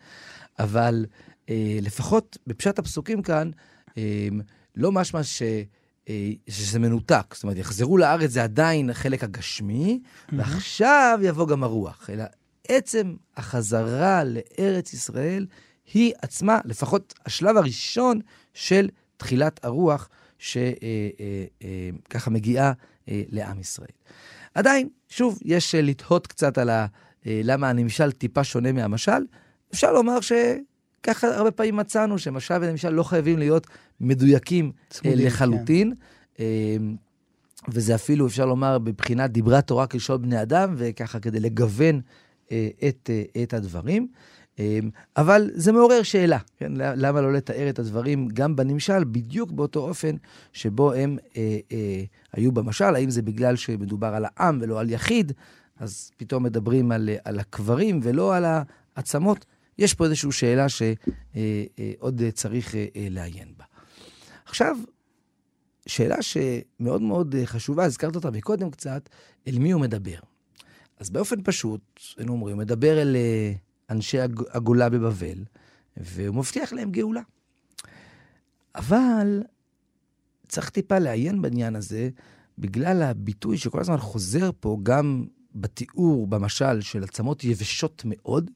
[0.58, 1.06] אבל
[1.48, 3.50] אה, לפחות בפשט הפסוקים כאן,
[3.98, 4.28] אה,
[4.76, 5.20] לא משמע
[6.08, 7.34] אה, שזה מנותק.
[7.34, 10.00] זאת אומרת, יחזרו לארץ זה עדיין החלק הגשמי,
[10.32, 12.10] ועכשיו יבוא גם הרוח.
[12.10, 12.24] אלא
[12.68, 15.46] עצם החזרה לארץ ישראל
[15.94, 18.20] היא עצמה, לפחות השלב הראשון
[18.54, 22.72] של תחילת הרוח, שככה מגיעה
[23.08, 23.88] לעם ישראל.
[24.54, 26.86] עדיין, שוב, יש לתהות קצת על ה...
[27.26, 29.24] למה הנמשל טיפה שונה מהמשל.
[29.72, 33.66] אפשר לומר שככה הרבה פעמים מצאנו שמשל ונמשל לא חייבים להיות
[34.00, 35.92] מדויקים צמודים, לחלוטין.
[36.34, 36.44] כן.
[37.68, 42.00] וזה אפילו, אפשר לומר, בבחינת דיברה תורה כלשון בני אדם, וככה כדי לגוון
[42.88, 43.10] את,
[43.42, 44.08] את הדברים.
[45.16, 46.72] אבל זה מעורר שאלה, כן?
[46.76, 50.16] למה לא לתאר את הדברים גם בנמשל, בדיוק באותו אופן
[50.52, 55.32] שבו הם אה, אה, היו במשל, האם זה בגלל שמדובר על העם ולא על יחיד,
[55.78, 58.44] אז פתאום מדברים על, על הקברים ולא על
[58.96, 59.46] העצמות.
[59.78, 63.64] יש פה איזושהי שאלה שעוד אה, אה, צריך אה, לעיין בה.
[64.44, 64.76] עכשיו,
[65.86, 69.08] שאלה שמאוד מאוד חשובה, הזכרת אותה מקודם קצת,
[69.48, 70.18] אל מי הוא מדבר.
[70.98, 73.16] אז באופן פשוט, היינו אומרים, הוא מדבר אל
[73.94, 74.18] אנשי
[74.50, 75.44] הגולה בבבל,
[75.96, 77.20] והוא מבטיח להם גאולה.
[78.74, 79.42] אבל
[80.48, 82.10] צריך טיפה לעיין בעניין הזה,
[82.58, 88.50] בגלל הביטוי שכל הזמן חוזר פה, גם בתיאור, במשל, של עצמות יבשות מאוד,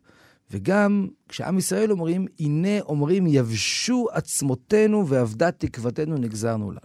[0.51, 6.81] וגם כשעם ישראל אומרים, הנה אומרים, יבשו עצמותינו ואבדה תקוותנו נגזרנו לנו.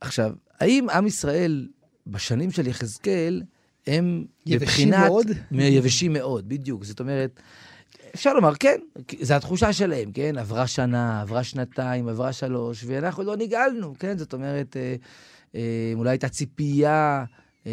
[0.00, 1.68] עכשיו, האם עם ישראל
[2.06, 3.42] בשנים של יחזקאל
[3.86, 5.08] הם יבשים בבחינת...
[5.08, 5.26] מאוד?
[5.50, 6.84] יבשים מאוד, בדיוק.
[6.84, 7.40] זאת אומרת,
[8.14, 8.80] אפשר לומר, כן,
[9.20, 10.38] זו התחושה שלהם, כן?
[10.38, 14.18] עברה שנה, עברה שנתיים, עברה שלוש, ואנחנו לא נגאלנו, כן?
[14.18, 14.94] זאת אומרת, אה,
[15.54, 17.24] אה, אולי הייתה ציפייה
[17.66, 17.72] אה,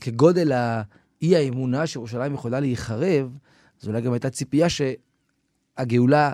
[0.00, 3.38] כגודל האי האמונה שירושלים יכולה להיחרב,
[3.82, 6.32] אז אולי גם הייתה ציפייה שהגאולה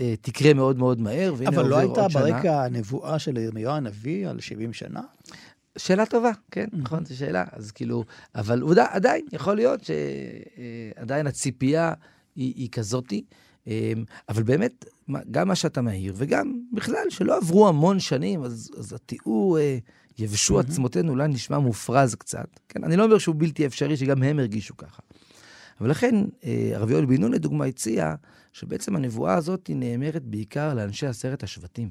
[0.00, 1.60] אה, תקרה מאוד מאוד מהר, והנה עובר עוד שנה.
[1.60, 5.00] אבל לא הייתה ברקע הנבואה של ירמיהו הנביא על 70 שנה?
[5.76, 6.66] שאלה טובה, כן.
[6.72, 7.44] נכון, זו שאלה.
[7.52, 11.92] אז כאילו, אבל עדיין, יכול להיות שעדיין הציפייה
[12.36, 13.24] היא, היא כזאתי.
[13.66, 14.84] אמ, אבל באמת,
[15.30, 19.78] גם מה שאתה מעיר, וגם בכלל, שלא עברו המון שנים, אז, אז התיאור אה,
[20.18, 20.62] יבשו mm-hmm.
[20.62, 22.48] עצמותינו אולי נשמע מופרז קצת.
[22.68, 25.02] כן, אני לא אומר שהוא בלתי אפשרי, שגם הם הרגישו ככה.
[25.80, 28.14] אבל לכן, אה, הרב יואל בן נון, לדוגמה, הציע
[28.52, 31.90] שבעצם הנבואה הזאת נאמרת בעיקר לאנשי עשרת השבטים,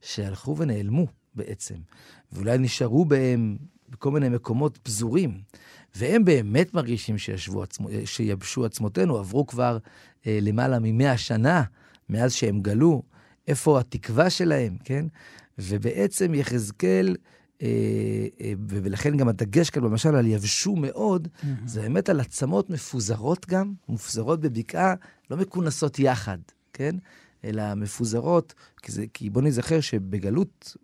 [0.00, 1.74] שהלכו ונעלמו בעצם,
[2.32, 3.56] ואולי נשארו בהם
[3.88, 5.40] בכל מיני מקומות פזורים,
[5.96, 9.78] והם באמת מרגישים שישבו עצמו, שיבשו עצמותינו, עברו כבר
[10.26, 11.62] אה, למעלה ממאה שנה
[12.08, 13.02] מאז שהם גלו,
[13.48, 15.06] איפה התקווה שלהם, כן?
[15.58, 17.16] ובעצם יחזקאל,
[17.62, 17.68] אה,
[18.40, 21.46] אה, ולכן גם הדגש כאן, למשל, על יבשו מאוד, mm-hmm.
[21.66, 24.94] זה באמת על עצמות מפוזרות גם, מפוזרות בבקעה,
[25.30, 26.38] לא מכונסות יחד,
[26.72, 26.96] כן?
[27.44, 30.76] אלא מפוזרות, כי, זה, כי בוא נזכר שבגלות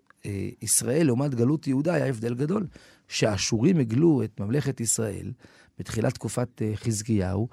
[0.63, 2.67] ישראל לעומת גלות יהודה היה הבדל גדול.
[3.13, 5.33] שהאשורים הגלו את ממלכת ישראל
[5.79, 7.49] בתחילת תקופת אה, חזקיהו,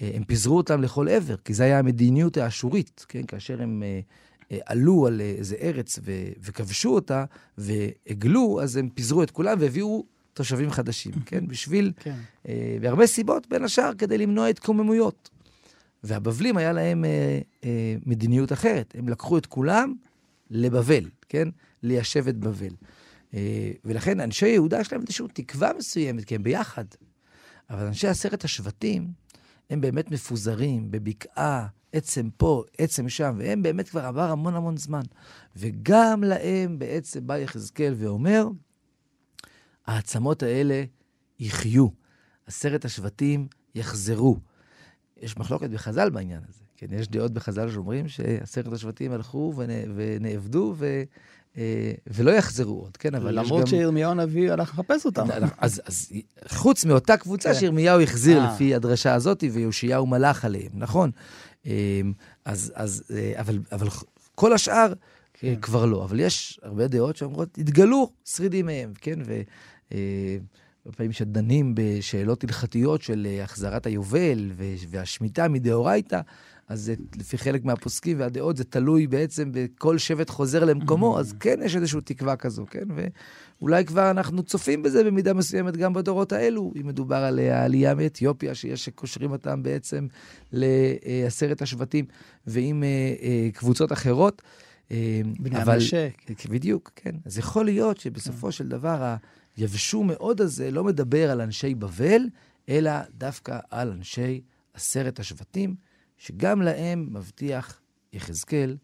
[0.00, 3.22] אה, הם פיזרו אותם לכל עבר, כי זו הייתה המדיניות האשורית, כן?
[3.26, 7.24] כאשר הם אה, עלו על איזה ארץ ו- וכבשו אותה
[7.58, 11.46] והגלו, אז הם פיזרו את כולם והביאו תושבים חדשים, כן?
[11.46, 12.16] בשביל, כן.
[12.80, 15.30] והרבה סיבות, בין השאר, כדי למנוע התקוממויות.
[16.04, 18.94] והבבלים היה להם אה, אה, מדיניות אחרת.
[18.98, 19.94] הם לקחו את כולם
[20.50, 21.48] לבבל, כן?
[21.84, 22.74] ליישב את בבל.
[23.34, 26.84] אה, ולכן אנשי יהודה יש להם איזושהי תקווה מסוימת, כי הם ביחד.
[27.70, 29.12] אבל אנשי עשרת השבטים,
[29.70, 35.02] הם באמת מפוזרים בבקעה, עצם פה, עצם שם, והם באמת כבר עבר המון המון זמן.
[35.56, 38.48] וגם להם בעצם בא יחזקאל ואומר,
[39.86, 40.84] העצמות האלה
[41.38, 41.88] יחיו,
[42.46, 44.36] עשרת השבטים יחזרו.
[45.16, 46.64] יש מחלוקת בחז"ל בעניין הזה.
[46.76, 49.54] כן, יש דעות בחז"ל שאומרים שעשרת השבטים הלכו
[49.94, 50.84] ונאבדו, ו...
[50.84, 51.02] אה,
[52.06, 53.14] ולא יחזרו עוד, כן?
[53.14, 53.66] אבל למרות גם...
[53.66, 55.26] שירמיהו הנביא הלך לחפש אותם.
[55.58, 56.12] אז, אז
[56.48, 57.58] חוץ מאותה קבוצה כן.
[57.58, 58.54] שירמיהו החזיר אה.
[58.54, 61.10] לפי הדרשה הזאת, ויאשיהו מלך עליהם, נכון?
[61.66, 62.00] אה,
[62.44, 63.04] אז, אז,
[63.36, 63.88] אבל, אבל
[64.34, 64.92] כל השאר
[65.34, 65.54] כן.
[65.62, 66.04] כבר לא.
[66.04, 69.18] אבל יש הרבה דעות שאומרות, התגלו שרידים מהם, כן?
[69.26, 69.40] ו...
[70.96, 74.50] פעמים שדנים בשאלות הלכתיות של החזרת היובל
[74.88, 76.20] והשמיטה מדאורייתא,
[76.68, 81.20] אז זה, לפי חלק מהפוסקים והדעות, זה תלוי בעצם בכל שבט חוזר למקומו, mm-hmm.
[81.20, 82.84] אז כן יש איזושהי תקווה כזו, כן?
[83.60, 88.54] ואולי כבר אנחנו צופים בזה במידה מסוימת גם בדורות האלו, אם מדובר על העלייה מאתיופיה,
[88.54, 90.06] שיש שקושרים אותם בעצם
[90.52, 92.04] לעשרת השבטים,
[92.46, 92.88] ועם אה,
[93.22, 94.42] אה, קבוצות אחרות.
[94.90, 96.08] אה, בני המשה.
[96.48, 97.14] בדיוק, כן.
[97.24, 99.14] אז יכול להיות שבסופו של דבר
[99.56, 102.22] היבשו מאוד הזה לא מדבר על אנשי בבל,
[102.68, 104.40] אלא דווקא על אנשי
[104.74, 105.74] עשרת השבטים.
[106.18, 107.80] שגם להם מבטיח
[108.12, 108.76] יחזקאל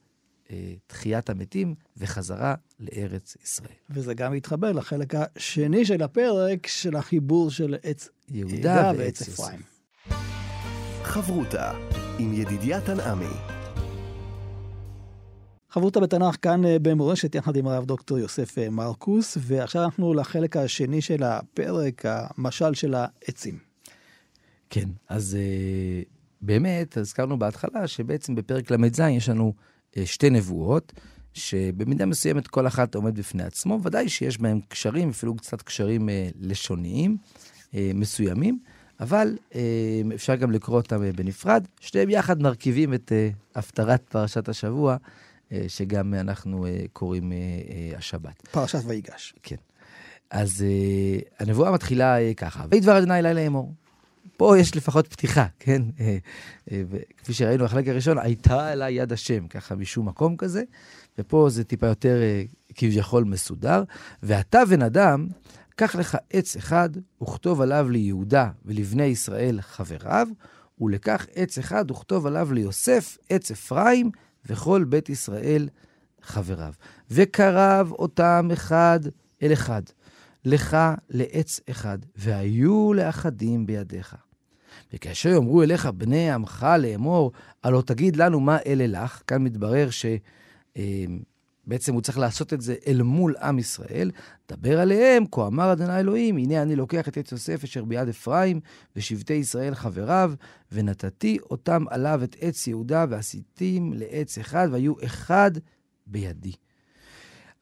[0.51, 3.75] אה, תחיית המתים וחזרה לארץ ישראל.
[3.91, 9.29] וזה גם מתחבר לחלק השני של הפרק, של החיבור של עץ יהודה יהודה ועץ.
[9.29, 9.61] אפרים.
[11.03, 11.73] חברותה
[12.19, 13.61] עם ידידיה תנעמי.
[15.71, 20.57] חברותא בתנ"ך כאן אה, במורשת יחד עם הרב דוקטור יוסף אה, מרקוס, ועכשיו אנחנו לחלק
[20.57, 23.59] השני של הפרק, המשל של העצים.
[24.71, 26.03] כן, אז אה,
[26.43, 29.55] באמת, הזכרנו בהתחלה שבעצם בפרק ל"ז יש לנו
[29.97, 30.93] אה, שתי נבואות,
[31.35, 36.29] שבמידה מסוימת כל אחת עומד בפני עצמו, ודאי שיש בהם קשרים, אפילו קצת קשרים אה,
[36.41, 37.17] לשוניים
[37.75, 38.59] אה, מסוימים,
[39.01, 39.37] אבל
[40.15, 41.67] אפשר גם לקרוא אותם בנפרד.
[41.81, 43.13] שניהם יחד מרכיבים את
[43.55, 44.97] הפטרת פרשת השבוע,
[45.69, 47.33] שגם אנחנו קוראים
[47.97, 48.49] השבת.
[48.51, 49.35] פרשת ויגש.
[49.43, 49.57] כן.
[50.31, 50.65] אז
[51.39, 53.75] הנבואה מתחילה ככה, ויהי דבר אדוני אלי לאמור.
[54.41, 55.83] פה יש לפחות פתיחה, כן?
[55.97, 56.01] Uh,
[56.69, 60.63] uh, וכפי שראינו בחלק הראשון, הייתה אליי יד השם, ככה משום מקום כזה,
[61.19, 62.19] ופה זה טיפה יותר
[62.69, 63.83] uh, כביכול מסודר.
[64.23, 65.27] ואתה בן אדם,
[65.77, 66.91] קח לך עץ אחד,
[67.23, 70.29] וכתוב עליו ליהודה ולבני ישראל חבריו,
[70.81, 74.11] ולקח עץ אחד, וכתוב עליו ליוסף, עץ אפרים,
[74.47, 75.69] וכל בית ישראל
[76.23, 76.73] חבריו.
[77.11, 79.01] וקרב אותם אחד
[79.43, 79.83] אל אחד.
[80.45, 80.77] לך
[81.11, 84.17] לעץ אחד, והיו לאחדים בידיך.
[84.93, 87.33] וכאשר יאמרו אליך בני עמך לאמור,
[87.65, 93.03] הלא תגיד לנו מה אלה לך, כאן מתברר שבעצם הוא צריך לעשות את זה אל
[93.03, 94.11] מול עם ישראל,
[94.53, 98.61] דבר עליהם, כה אמר אדוני אלוהים, הנה אני לוקח את עץ יוסף אשר ביד אפרים,
[98.97, 100.33] ושבטי ישראל חבריו,
[100.73, 105.51] ונתתי אותם עליו את עץ יהודה, ועשיתים לעץ אחד, והיו אחד
[106.07, 106.53] בידי.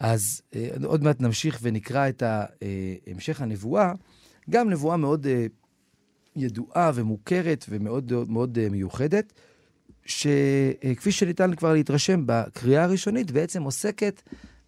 [0.00, 2.44] אז אה, עוד מעט נמשיך ונקרא את אה,
[3.06, 3.92] המשך הנבואה,
[4.50, 5.46] גם נבואה מאוד אה,
[6.36, 9.32] ידועה ומוכרת ומאוד מאוד אה, מיוחדת,
[10.06, 14.22] שכפי שניתן כבר להתרשם בקריאה הראשונית, בעצם עוסקת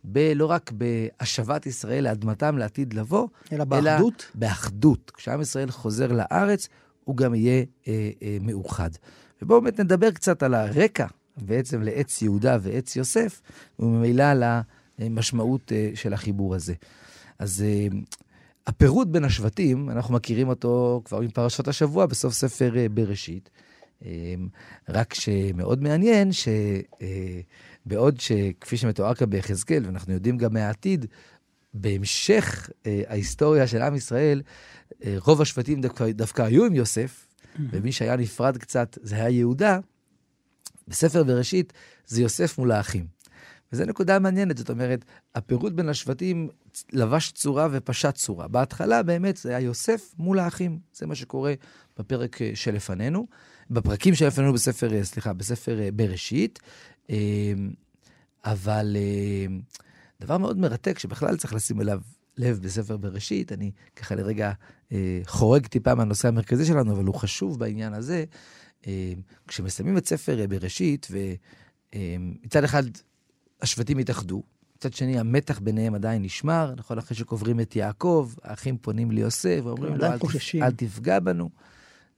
[0.05, 4.31] ב, לא רק בהשבת ישראל לאדמתם לעתיד לבוא, אלא באחדות.
[4.35, 5.11] באחדות.
[5.15, 6.69] כשעם ישראל חוזר לארץ,
[7.05, 8.91] הוא גם יהיה אה, אה, מאוחד.
[9.43, 13.41] ובואו באמת נדבר קצת על הרקע בעצם לעץ יהודה ועץ יוסף,
[13.79, 14.45] וממילא על
[14.99, 16.75] המשמעות אה, של החיבור הזה.
[17.39, 17.87] אז אה,
[18.71, 23.51] הפירוד בין השבטים, אנחנו מכירים אותו כבר מפרשת השבוע בסוף ספר אה, בראשית.
[24.05, 24.35] אה,
[24.89, 26.31] רק שמאוד מעניין
[27.87, 31.07] שבעוד שכפי שמתואר כאן ביחזקאל, ואנחנו יודעים גם מהעתיד,
[31.75, 34.43] בהמשך אה, ההיסטוריה של עם ישראל,
[35.05, 37.27] אה, רוב השבטים דווקא, דווקא היו עם יוסף,
[37.73, 39.79] ומי שהיה נפרד קצת זה היה יהודה.
[40.89, 41.73] בספר בראשית
[42.07, 43.07] זה יוסף מול האחים.
[43.73, 45.05] וזו נקודה מעניינת, זאת אומרת,
[45.35, 46.49] הפירוד בין השבטים
[46.93, 48.49] לבש צורה ופשט צורה.
[48.49, 51.55] בהתחלה באמת זה היה יוסף מול האחים, זה מה שקורה
[51.99, 53.27] בפרק אה, שלפנינו,
[53.71, 56.59] בפרקים שלפנינו בספר, אה, סליחה, בספר אה, בראשית.
[57.11, 57.17] אה,
[58.45, 59.47] אבל אה,
[60.21, 62.01] דבר מאוד מרתק שבכלל צריך לשים אליו
[62.37, 64.53] לב בספר בראשית, אני ככה לרגע
[65.27, 68.25] חורג טיפה מהנושא המרכזי שלנו, אבל הוא חשוב בעניין הזה.
[68.87, 69.13] אה,
[69.49, 71.09] כשמסיימים את ספר בראשית,
[71.95, 72.83] ומצד אחד
[73.63, 74.43] השבטים התאחדו,
[74.77, 76.99] מצד שני המתח ביניהם עדיין נשמר, נכון?
[76.99, 80.27] אחרי שקוברים את יעקב, האחים פונים ליוסף ואומרים לו, אל, תפ...
[80.27, 81.51] חוששים." אל תפגע בנו.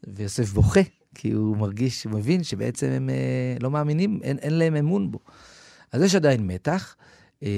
[0.07, 0.81] ויוסף בוכה,
[1.15, 5.19] כי הוא מרגיש, הוא מבין שבעצם הם אה, לא מאמינים, אין, אין להם אמון בו.
[5.93, 6.97] אז יש עדיין מתח,
[7.43, 7.49] אה,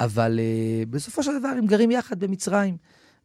[0.00, 2.76] אבל אה, בסופו של דבר הם גרים יחד במצרים.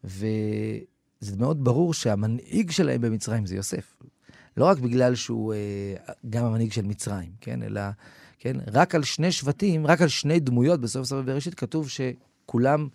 [0.03, 3.95] וזה מאוד ברור שהמנהיג שלהם במצרים זה יוסף.
[4.57, 7.63] לא רק בגלל שהוא אה, גם המנהיג של מצרים, כן?
[7.63, 7.81] אלא,
[8.39, 8.57] כן?
[8.67, 12.87] רק על שני שבטים, רק על שני דמויות בסוף ספר בראשית, כתוב שכולם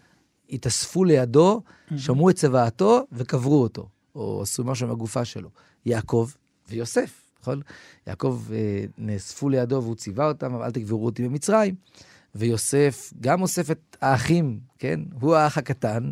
[0.50, 1.62] התאספו לידו,
[1.96, 5.50] שמעו את צוואתו וקברו אותו, או עשו משהו עם הגופה שלו.
[5.86, 6.30] יעקב
[6.68, 7.60] ויוסף, נכון?
[8.06, 11.74] יעקב אה, נאספו לידו והוא ציווה אותם, אבל אל תקברו אותי במצרים.
[12.34, 15.00] ויוסף גם אוסף את האחים, כן?
[15.20, 16.10] הוא האח הקטן,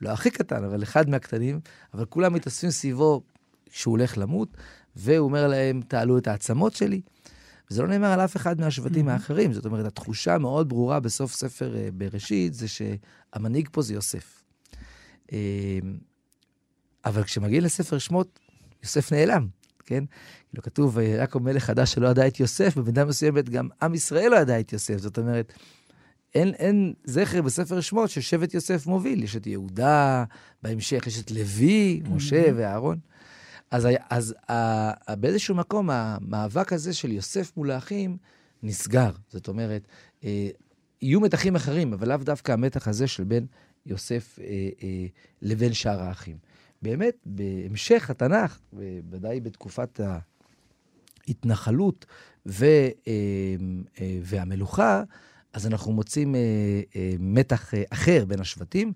[0.00, 1.60] לא הכי קטן, אבל אחד מהקטנים,
[1.94, 3.22] אבל כולם מתאספים סביבו
[3.70, 4.56] כשהוא הולך למות,
[4.96, 7.00] והוא אומר להם, תעלו את העצמות שלי.
[7.70, 9.52] וזה לא נאמר על אף אחד מהשבטים האחרים.
[9.52, 14.42] זאת אומרת, התחושה מאוד ברורה בסוף ספר אה, בראשית, זה שהמנהיג פה זה יוסף.
[15.32, 15.78] אה,
[17.04, 18.38] אבל כשמגיעים לספר שמות,
[18.82, 19.46] יוסף נעלם,
[19.86, 20.04] כן?
[20.50, 24.36] כאילו כתוב, יעקב מלך חדש שלא ידע את יוסף, במידה מסוימת גם עם ישראל לא
[24.36, 24.96] ידע את יוסף.
[24.96, 25.52] זאת אומרת,
[26.34, 29.24] אין, אין זכר בספר שמות ששבט יוסף מוביל.
[29.24, 30.24] יש את יהודה,
[30.62, 32.98] בהמשך יש את לוי, משה ואהרון.
[33.70, 34.52] אז, אז ה-
[35.12, 38.16] ה- באיזשהו מקום המאבק הזה של יוסף מול האחים
[38.62, 39.10] נסגר.
[39.28, 39.88] זאת אומרת,
[40.24, 40.48] אה,
[41.02, 43.46] יהיו מתחים אחרים, אבל לאו דווקא המתח הזה של בין
[43.86, 44.44] יוסף אה,
[44.82, 45.06] אה,
[45.42, 46.36] לבין שאר האחים.
[46.82, 48.58] באמת, בהמשך התנ"ך,
[49.10, 50.00] ודאי בתקופת
[51.28, 52.06] ההתנחלות
[52.46, 53.12] ו, אה,
[54.00, 55.02] אה, והמלוכה,
[55.52, 56.40] אז אנחנו מוצאים אה,
[56.96, 58.92] אה, מתח אה, אחר בין השבטים,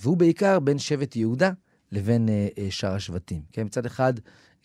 [0.00, 1.52] והוא בעיקר בין שבט יהודה
[1.92, 3.42] לבין אה, אה, שאר השבטים.
[3.52, 4.14] כן, מצד אחד,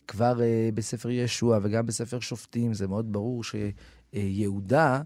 [0.08, 5.02] כבר אה, בספר ישוע וגם בספר שופטים, זה מאוד ברור שיהודה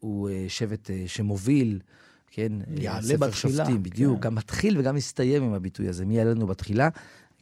[0.00, 1.80] הוא שבט שמוביל,
[2.30, 2.52] כן?
[2.76, 4.16] יעלה ספר בתחילה, שופטים, בדיוק.
[4.16, 4.20] כן.
[4.20, 6.04] גם מתחיל וגם מסתיים עם הביטוי הזה.
[6.04, 6.88] מי יעלה לנו בתחילה?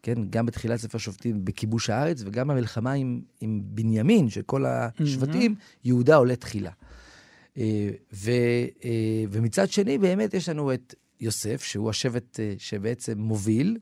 [0.02, 5.54] כן, גם בתחילת ספר שופטים בכיבוש הארץ, וגם במלחמה עם, עם בנימין, של כל השבטים,
[5.84, 6.70] יהודה עולה תחילה.
[8.12, 8.30] ו,
[9.30, 13.78] ומצד שני, באמת יש לנו את יוסף, שהוא השבט אה, שבעצם מוביל.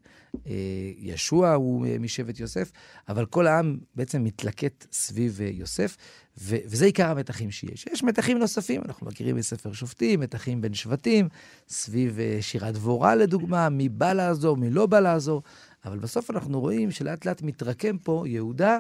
[0.46, 0.52] אה,
[0.96, 2.72] ישוע הוא אה, משבט יוסף,
[3.08, 5.96] אבל כל העם בעצם מתלקט סביב יוסף,
[6.38, 7.86] ו- וזה עיקר המתחים שיש.
[7.92, 11.28] יש מתחים נוספים, אנחנו מכירים בספר שופטים, מתחים בין שבטים,
[11.68, 15.42] סביב שירת דבורה לדוגמה, מי בא לעזור, מי לא בא לעזור,
[15.84, 18.78] אבל בסוף אנחנו רואים שלאט לאט מתרקם פה יהודה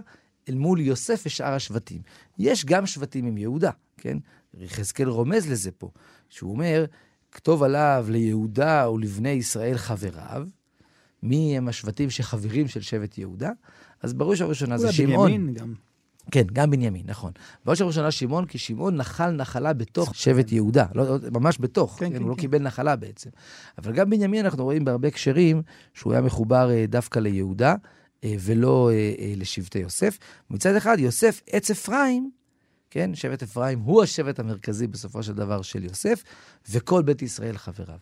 [0.48, 2.02] אל מול יוסף ושאר השבטים.
[2.38, 4.18] יש גם שבטים עם יהודה, כן?
[4.54, 5.90] יחזקאל רומז לזה פה,
[6.28, 6.84] שהוא אומר,
[7.32, 10.46] כתוב עליו ליהודה ולבני ישראל חבריו,
[11.22, 13.50] מי הם השבטים שחברים של שבט יהודה?
[14.02, 15.28] אז בראש ובראשונה זה שמעון.
[15.28, 15.74] בנימין גם.
[16.30, 17.32] כן, גם בנימין, נכון.
[17.64, 22.06] בראש ובראשונה שמעון, כי שמעון נחל נחלה בתוך שבט יהודה, לא, לא, ממש בתוך, כן,
[22.06, 22.40] כן, כן, הוא לא כן.
[22.40, 23.30] קיבל נחלה בעצם.
[23.78, 25.62] אבל גם בנימין, אנחנו רואים בהרבה הקשרים
[25.94, 27.74] שהוא היה מחובר אה, דווקא ליהודה,
[28.24, 30.18] אה, ולא אה, לשבטי יוסף.
[30.50, 32.30] מצד אחד, יוסף, עץ אפרים,
[32.94, 36.22] כן, שבט אפרים הוא השבט המרכזי בסופו של דבר של יוסף,
[36.70, 37.98] וכל בית ישראל חבריו.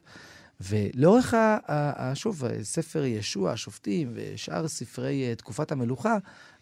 [0.61, 6.17] ולאורך, ה, ה, שוב, ספר ישוע, השופטים ושאר ספרי אה, תקופת המלוכה,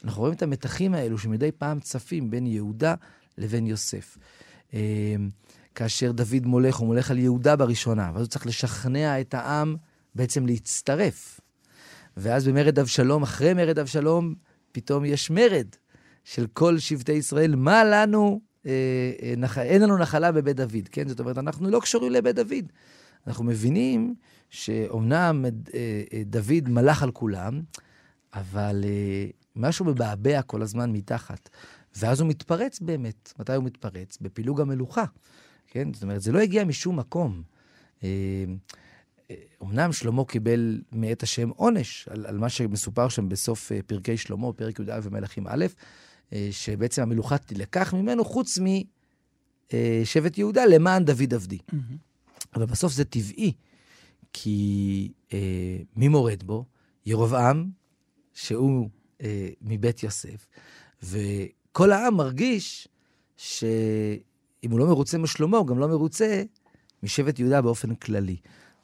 [0.04, 2.94] אנחנו רואים את המתחים האלו שמדי פעם צפים בין יהודה
[3.38, 4.18] לבין יוסף.
[4.74, 4.80] אה,
[5.74, 9.76] כאשר דוד מולך, הוא מולך על יהודה בראשונה, ואז הוא צריך לשכנע את העם
[10.14, 11.40] בעצם להצטרף.
[12.16, 14.34] ואז במרד אבשלום, אחרי מרד אבשלום,
[14.72, 15.66] פתאום יש מרד
[16.28, 17.56] של כל שבטי ישראל.
[17.56, 18.72] מה לנו, אה,
[19.56, 19.62] אה.
[19.62, 21.08] אין לנו נחלה בבית דוד, כן?
[21.08, 22.72] זאת אומרת, אנחנו לא קשורים לבית דוד.
[23.26, 24.14] אנחנו מבינים
[24.50, 25.50] שאומנם אה,
[26.12, 27.60] אה, דוד מלך על כולם,
[28.34, 31.48] אבל אה, משהו מבעבע כל הזמן מתחת.
[31.96, 33.32] ואז הוא מתפרץ באמת.
[33.38, 34.18] מתי הוא מתפרץ?
[34.20, 35.04] בפילוג המלוכה.
[35.66, 35.92] כן?
[35.94, 37.42] זאת אומרת, זה לא הגיע משום מקום.
[38.04, 38.08] אה,
[39.30, 44.52] אה, אמנם שלמה קיבל מאת השם עונש על, על מה שמסופר שם בסוף פרקי שלמה,
[44.52, 45.66] פרק י"א ומלכים א',
[46.50, 48.58] שבעצם המלוכה תילקח ממנו חוץ
[49.72, 51.58] משבט יהודה למען דוד עבדי.
[52.54, 53.52] אבל בסוף זה טבעי,
[54.32, 56.64] כי אה, מי מורד בו?
[57.06, 57.70] ירבעם,
[58.34, 58.88] שהוא
[59.22, 60.46] אה, מבית יוסף,
[61.02, 62.88] וכל העם מרגיש
[63.36, 66.42] שאם הוא לא מרוצה משלמה, הוא גם לא מרוצה
[67.02, 68.36] משבט יהודה באופן כללי.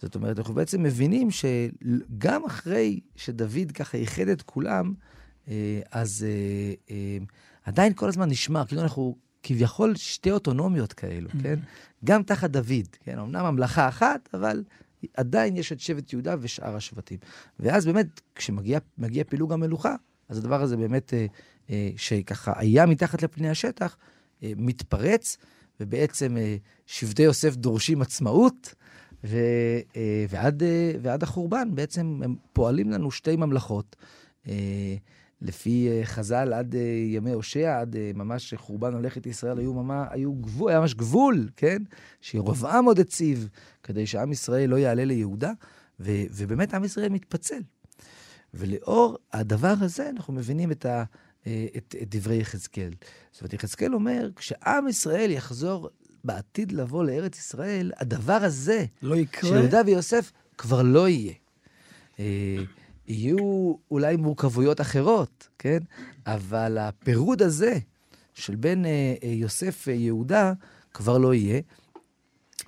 [0.02, 5.23] זאת אומרת, אנחנו בעצם מבינים שגם אחרי שדוד ככה איחד את כולם, אה,
[5.90, 7.18] אז אה, אה,
[7.64, 11.59] עדיין כל הזמן נשמר, כאילו אנחנו כביכול שתי אוטונומיות כאלו, כן?
[12.04, 13.18] גם תחת דוד, כן?
[13.18, 14.64] אמנם ממלכה אחת, אבל
[15.16, 17.18] עדיין יש את שבט יהודה ושאר השבטים.
[17.61, 19.94] ואז באמת, כשמגיע מגיע פילוג המלוכה,
[20.28, 21.26] אז הדבר הזה באמת, אה,
[21.70, 23.96] אה, שככה היה מתחת לפני השטח,
[24.42, 25.37] אה, מתפרץ,
[25.80, 28.74] ובעצם אה, שבטי יוסף דורשים עצמאות,
[29.24, 29.37] ו,
[29.96, 33.96] אה, ועד, אה, ועד החורבן בעצם הם פועלים לנו שתי ממלכות.
[35.42, 40.08] לפי אה, חז"ל, עד אה, ימי הושע, עד אה, ממש חורבן הולכת ישראל, היו ממש,
[40.10, 41.82] היו גבול, היה ממש גבול, כן?
[42.20, 43.48] שירבעם עוד הציב,
[43.82, 45.52] כדי שעם ישראל לא יעלה ליהודה,
[46.00, 47.60] ו, ובאמת עם ישראל מתפצל.
[48.54, 51.04] ולאור הדבר הזה אנחנו מבינים את, ה,
[51.42, 52.90] את, את דברי יחזקאל.
[53.32, 55.90] זאת אומרת, יחזקאל אומר, כשעם ישראל יחזור
[56.24, 59.58] בעתיד לבוא לארץ ישראל, הדבר הזה לא של יקרה.
[59.58, 61.34] יהודה ויוסף כבר לא יהיה.
[63.09, 65.79] אה, יהיו אולי מורכבויות אחרות, כן?
[66.27, 67.79] אבל הפירוד הזה
[68.35, 70.52] של בין אה, אה, יוסף ויהודה
[70.94, 71.61] כבר לא יהיה,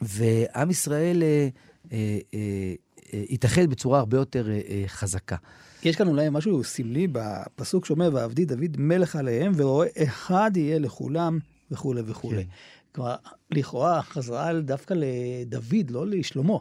[0.02, 1.48] ועם ישראל אה,
[1.92, 2.74] אה, אה,
[3.14, 5.36] אה, יתאחד בצורה הרבה יותר אה, אה, חזקה.
[5.82, 11.38] יש כאן אולי משהו סמלי בפסוק שאומר, ועבדי דוד מלך עליהם, ורואה אחד יהיה לכולם,
[11.70, 12.44] וכולי וכולי.
[12.44, 12.50] כן.
[12.96, 13.16] כלומר,
[13.50, 16.58] לכאורה חזרה דווקא לדוד, לא לשלמה.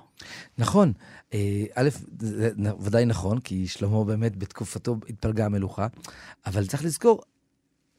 [0.57, 0.93] נכון.
[1.33, 5.87] אה, א', זה ודאי נכון, כי שלמה באמת בתקופתו התפלגה המלוכה,
[6.45, 7.21] אבל צריך לזכור,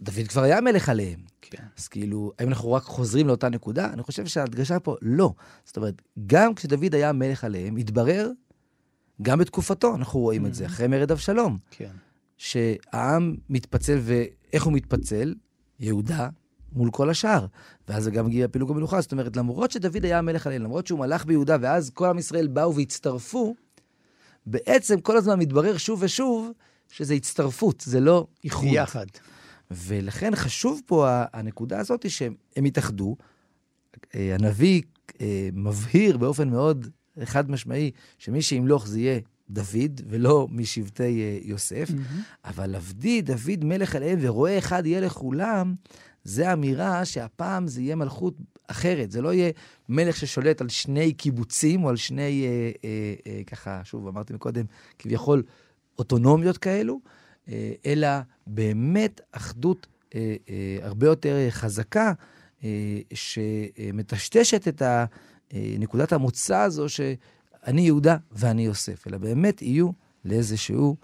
[0.01, 1.20] דוד כבר היה מלך עליהם.
[1.41, 1.62] כן.
[1.78, 3.93] אז כאילו, האם אנחנו רק חוזרים לאותה נקודה?
[3.93, 5.32] אני חושב שההדגשה פה, לא.
[5.64, 8.30] זאת אומרת, גם כשדוד היה מלך עליהם, התברר,
[9.22, 11.93] גם בתקופתו, אנחנו רואים את זה, אחרי מרד אבשלום, כן.
[12.37, 15.34] שהעם מתפצל, ואיך הוא מתפצל?
[15.80, 16.28] יהודה
[16.77, 17.47] מול כל השאר.
[17.89, 19.01] ואז זה גם הגיע פילוג המלוכה.
[19.01, 22.47] זאת אומרת, למרות שדוד היה המלך עליהם, למרות שהוא מלך ביהודה, ואז כל עם ישראל
[22.47, 23.55] באו והצטרפו,
[24.47, 26.53] בעצם כל הזמן מתברר שוב ושוב
[26.89, 28.68] שזה הצטרפות, זה לא איחוד.
[28.68, 29.07] ביחד.
[29.70, 33.16] ולכן חשוב פה הנקודה הזאת שהם התאחדו.
[34.14, 34.83] אה, הנביא
[35.20, 36.87] אה, מבהיר באופן מאוד
[37.24, 39.20] חד משמעי שמי שימלוך זה יהיה
[39.51, 41.91] דוד, ולא משבטי אה, יוסף.
[41.91, 42.45] Mm-hmm.
[42.45, 45.74] אבל עבדי דוד מלך עליהם ורואה אחד יהיה לכולם,
[46.27, 48.35] זה אמירה שהפעם זה יהיה מלכות
[48.66, 49.11] אחרת.
[49.11, 49.51] זה לא יהיה
[49.89, 54.64] מלך ששולט על שני קיבוצים או על שני, אה, אה, אה, ככה, שוב, אמרתי מקודם,
[54.99, 55.43] כביכול
[55.99, 57.01] אוטונומיות כאלו,
[57.49, 58.09] אה, אלא
[58.47, 62.12] באמת אחדות אה, אה, הרבה יותר חזקה,
[62.64, 65.05] אה, שמטשטשת את אה,
[65.79, 69.91] נקודת המוצא הזו שאני יהודה ואני יוסף, אלא באמת יהיו
[70.24, 70.97] לאיזשהו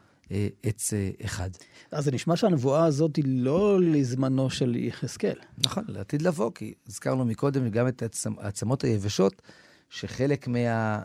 [0.62, 1.50] עץ אה, אחד.
[1.90, 5.36] אז זה נשמע שהנבואה הזאת היא לא לזמנו של יחזקאל.
[5.58, 8.02] נכון, לעתיד לבוא, כי הזכרנו מקודם גם את
[8.38, 9.42] העצמות היבשות,
[9.90, 10.58] שחלק מה...
[10.58, 11.02] אה,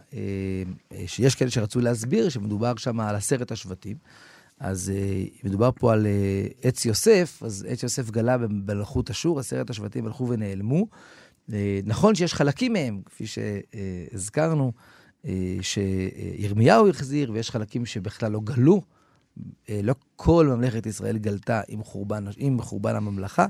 [0.92, 3.98] אה, שיש כאלה שרצו להסביר שמדובר שם על עשרת השבטים.
[4.60, 9.70] אז אה, מדובר פה על אה, עץ יוסף, אז עץ יוסף גלה במלכות אשור, עשרת
[9.70, 10.88] השבטים הלכו ונעלמו.
[11.54, 14.72] אה, נכון שיש חלקים מהם, כפי שהזכרנו,
[15.62, 18.82] שירמיהו החזיר, ויש חלקים שבכלל לא גלו.
[19.84, 23.46] לא כל ממלכת ישראל גלתה עם חורבן, עם חורבן הממלכה.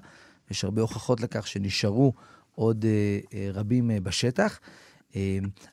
[0.52, 2.14] יש הרבה הוכחות לכך שנשארו
[2.56, 2.86] עוד
[3.54, 4.60] רבים בשטח.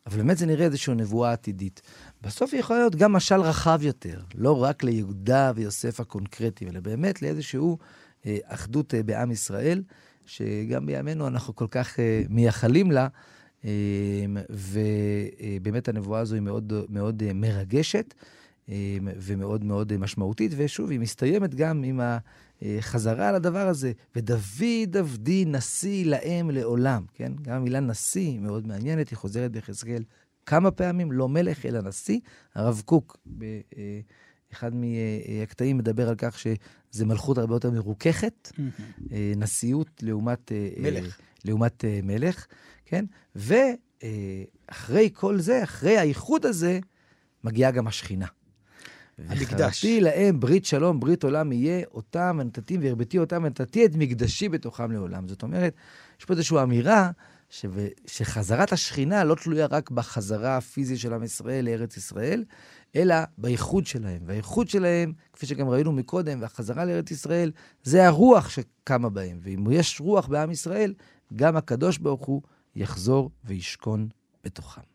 [0.07, 1.83] אבל באמת זה נראה איזושהי נבואה עתידית.
[2.23, 7.23] בסוף היא יכולה להיות גם משל רחב יותר, לא רק ליהודה ויוסף הקונקרטיים, אלא באמת
[7.23, 7.79] לאיזשהו
[8.27, 9.83] אה, אחדות אה, בעם ישראל,
[10.27, 13.09] שגם בימינו אנחנו כל כך אה, מייחלים לה,
[13.65, 13.71] אה,
[14.51, 18.15] ובאמת הנבואה הזו היא מאוד, מאוד אה, מרגשת.
[18.69, 22.01] אה, ומאוד מאוד אה, משמעותית, ושוב, היא מסתיימת גם עם
[22.63, 23.93] החזרה על הדבר הזה.
[24.17, 27.33] ודוד עבדי נשיא להם לעולם, כן?
[27.43, 30.03] גם המילה נשיא מאוד מעניינת, היא חוזרת ביחזקאל
[30.47, 32.21] כמה פעמים, לא מלך אלא נשיא.
[32.55, 38.53] הרב קוק, באחד מהקטעים, מדבר על כך שזה מלכות הרבה יותר מרוככת,
[39.37, 41.19] נשיאות לעומת מלך.
[41.45, 42.47] לעומת מלך,
[42.85, 43.05] כן?
[43.37, 46.79] ואחרי כל זה, אחרי האיחוד הזה,
[47.45, 48.27] מגיעה גם השכינה.
[49.19, 49.79] המקדש.
[49.85, 54.93] וחרתי להם ברית שלום, ברית עולם יהיה אותם ונתתי והרביתי אותם ונתתי את מקדשי בתוכם
[54.93, 55.29] לעולם.
[55.29, 55.75] זאת אומרת,
[56.21, 57.11] יש פה איזושהי אמירה
[57.51, 57.67] ש...
[58.07, 62.45] שחזרת השכינה לא תלויה רק בחזרה הפיזית של עם ישראל לארץ ישראל,
[62.97, 64.23] אלא בייחוד שלהם.
[64.27, 67.53] והייחוד שלהם, כפי שגם ראינו מקודם, והחזרה לארץ ישראל,
[67.83, 69.39] זה הרוח שקמה בהם.
[69.43, 70.95] ואם יש רוח בעם ישראל,
[71.37, 72.43] גם הקדוש ברוך הוא
[72.77, 74.09] יחזור וישכון
[74.45, 74.94] בתוכם.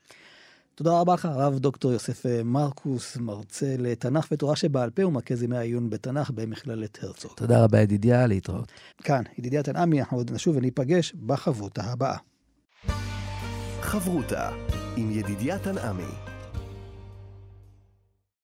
[0.80, 5.58] תודה רבה לך, הרב דוקטור יוסף אה, מרקוס, מרצה לתנ"ך ותורה שבעל פה ומרכז ימי
[5.58, 7.32] העיון בתנ"ך במכללת הרצוג.
[7.36, 8.72] תודה רבה, ידידיה, להתראות.
[9.04, 12.18] כאן, ידידיה תנעמי, אנחנו עוד נשוב וניפגש בחברותה הבאה.
[13.82, 14.50] חברותה
[14.98, 16.29] עם ידידיה תנעמי.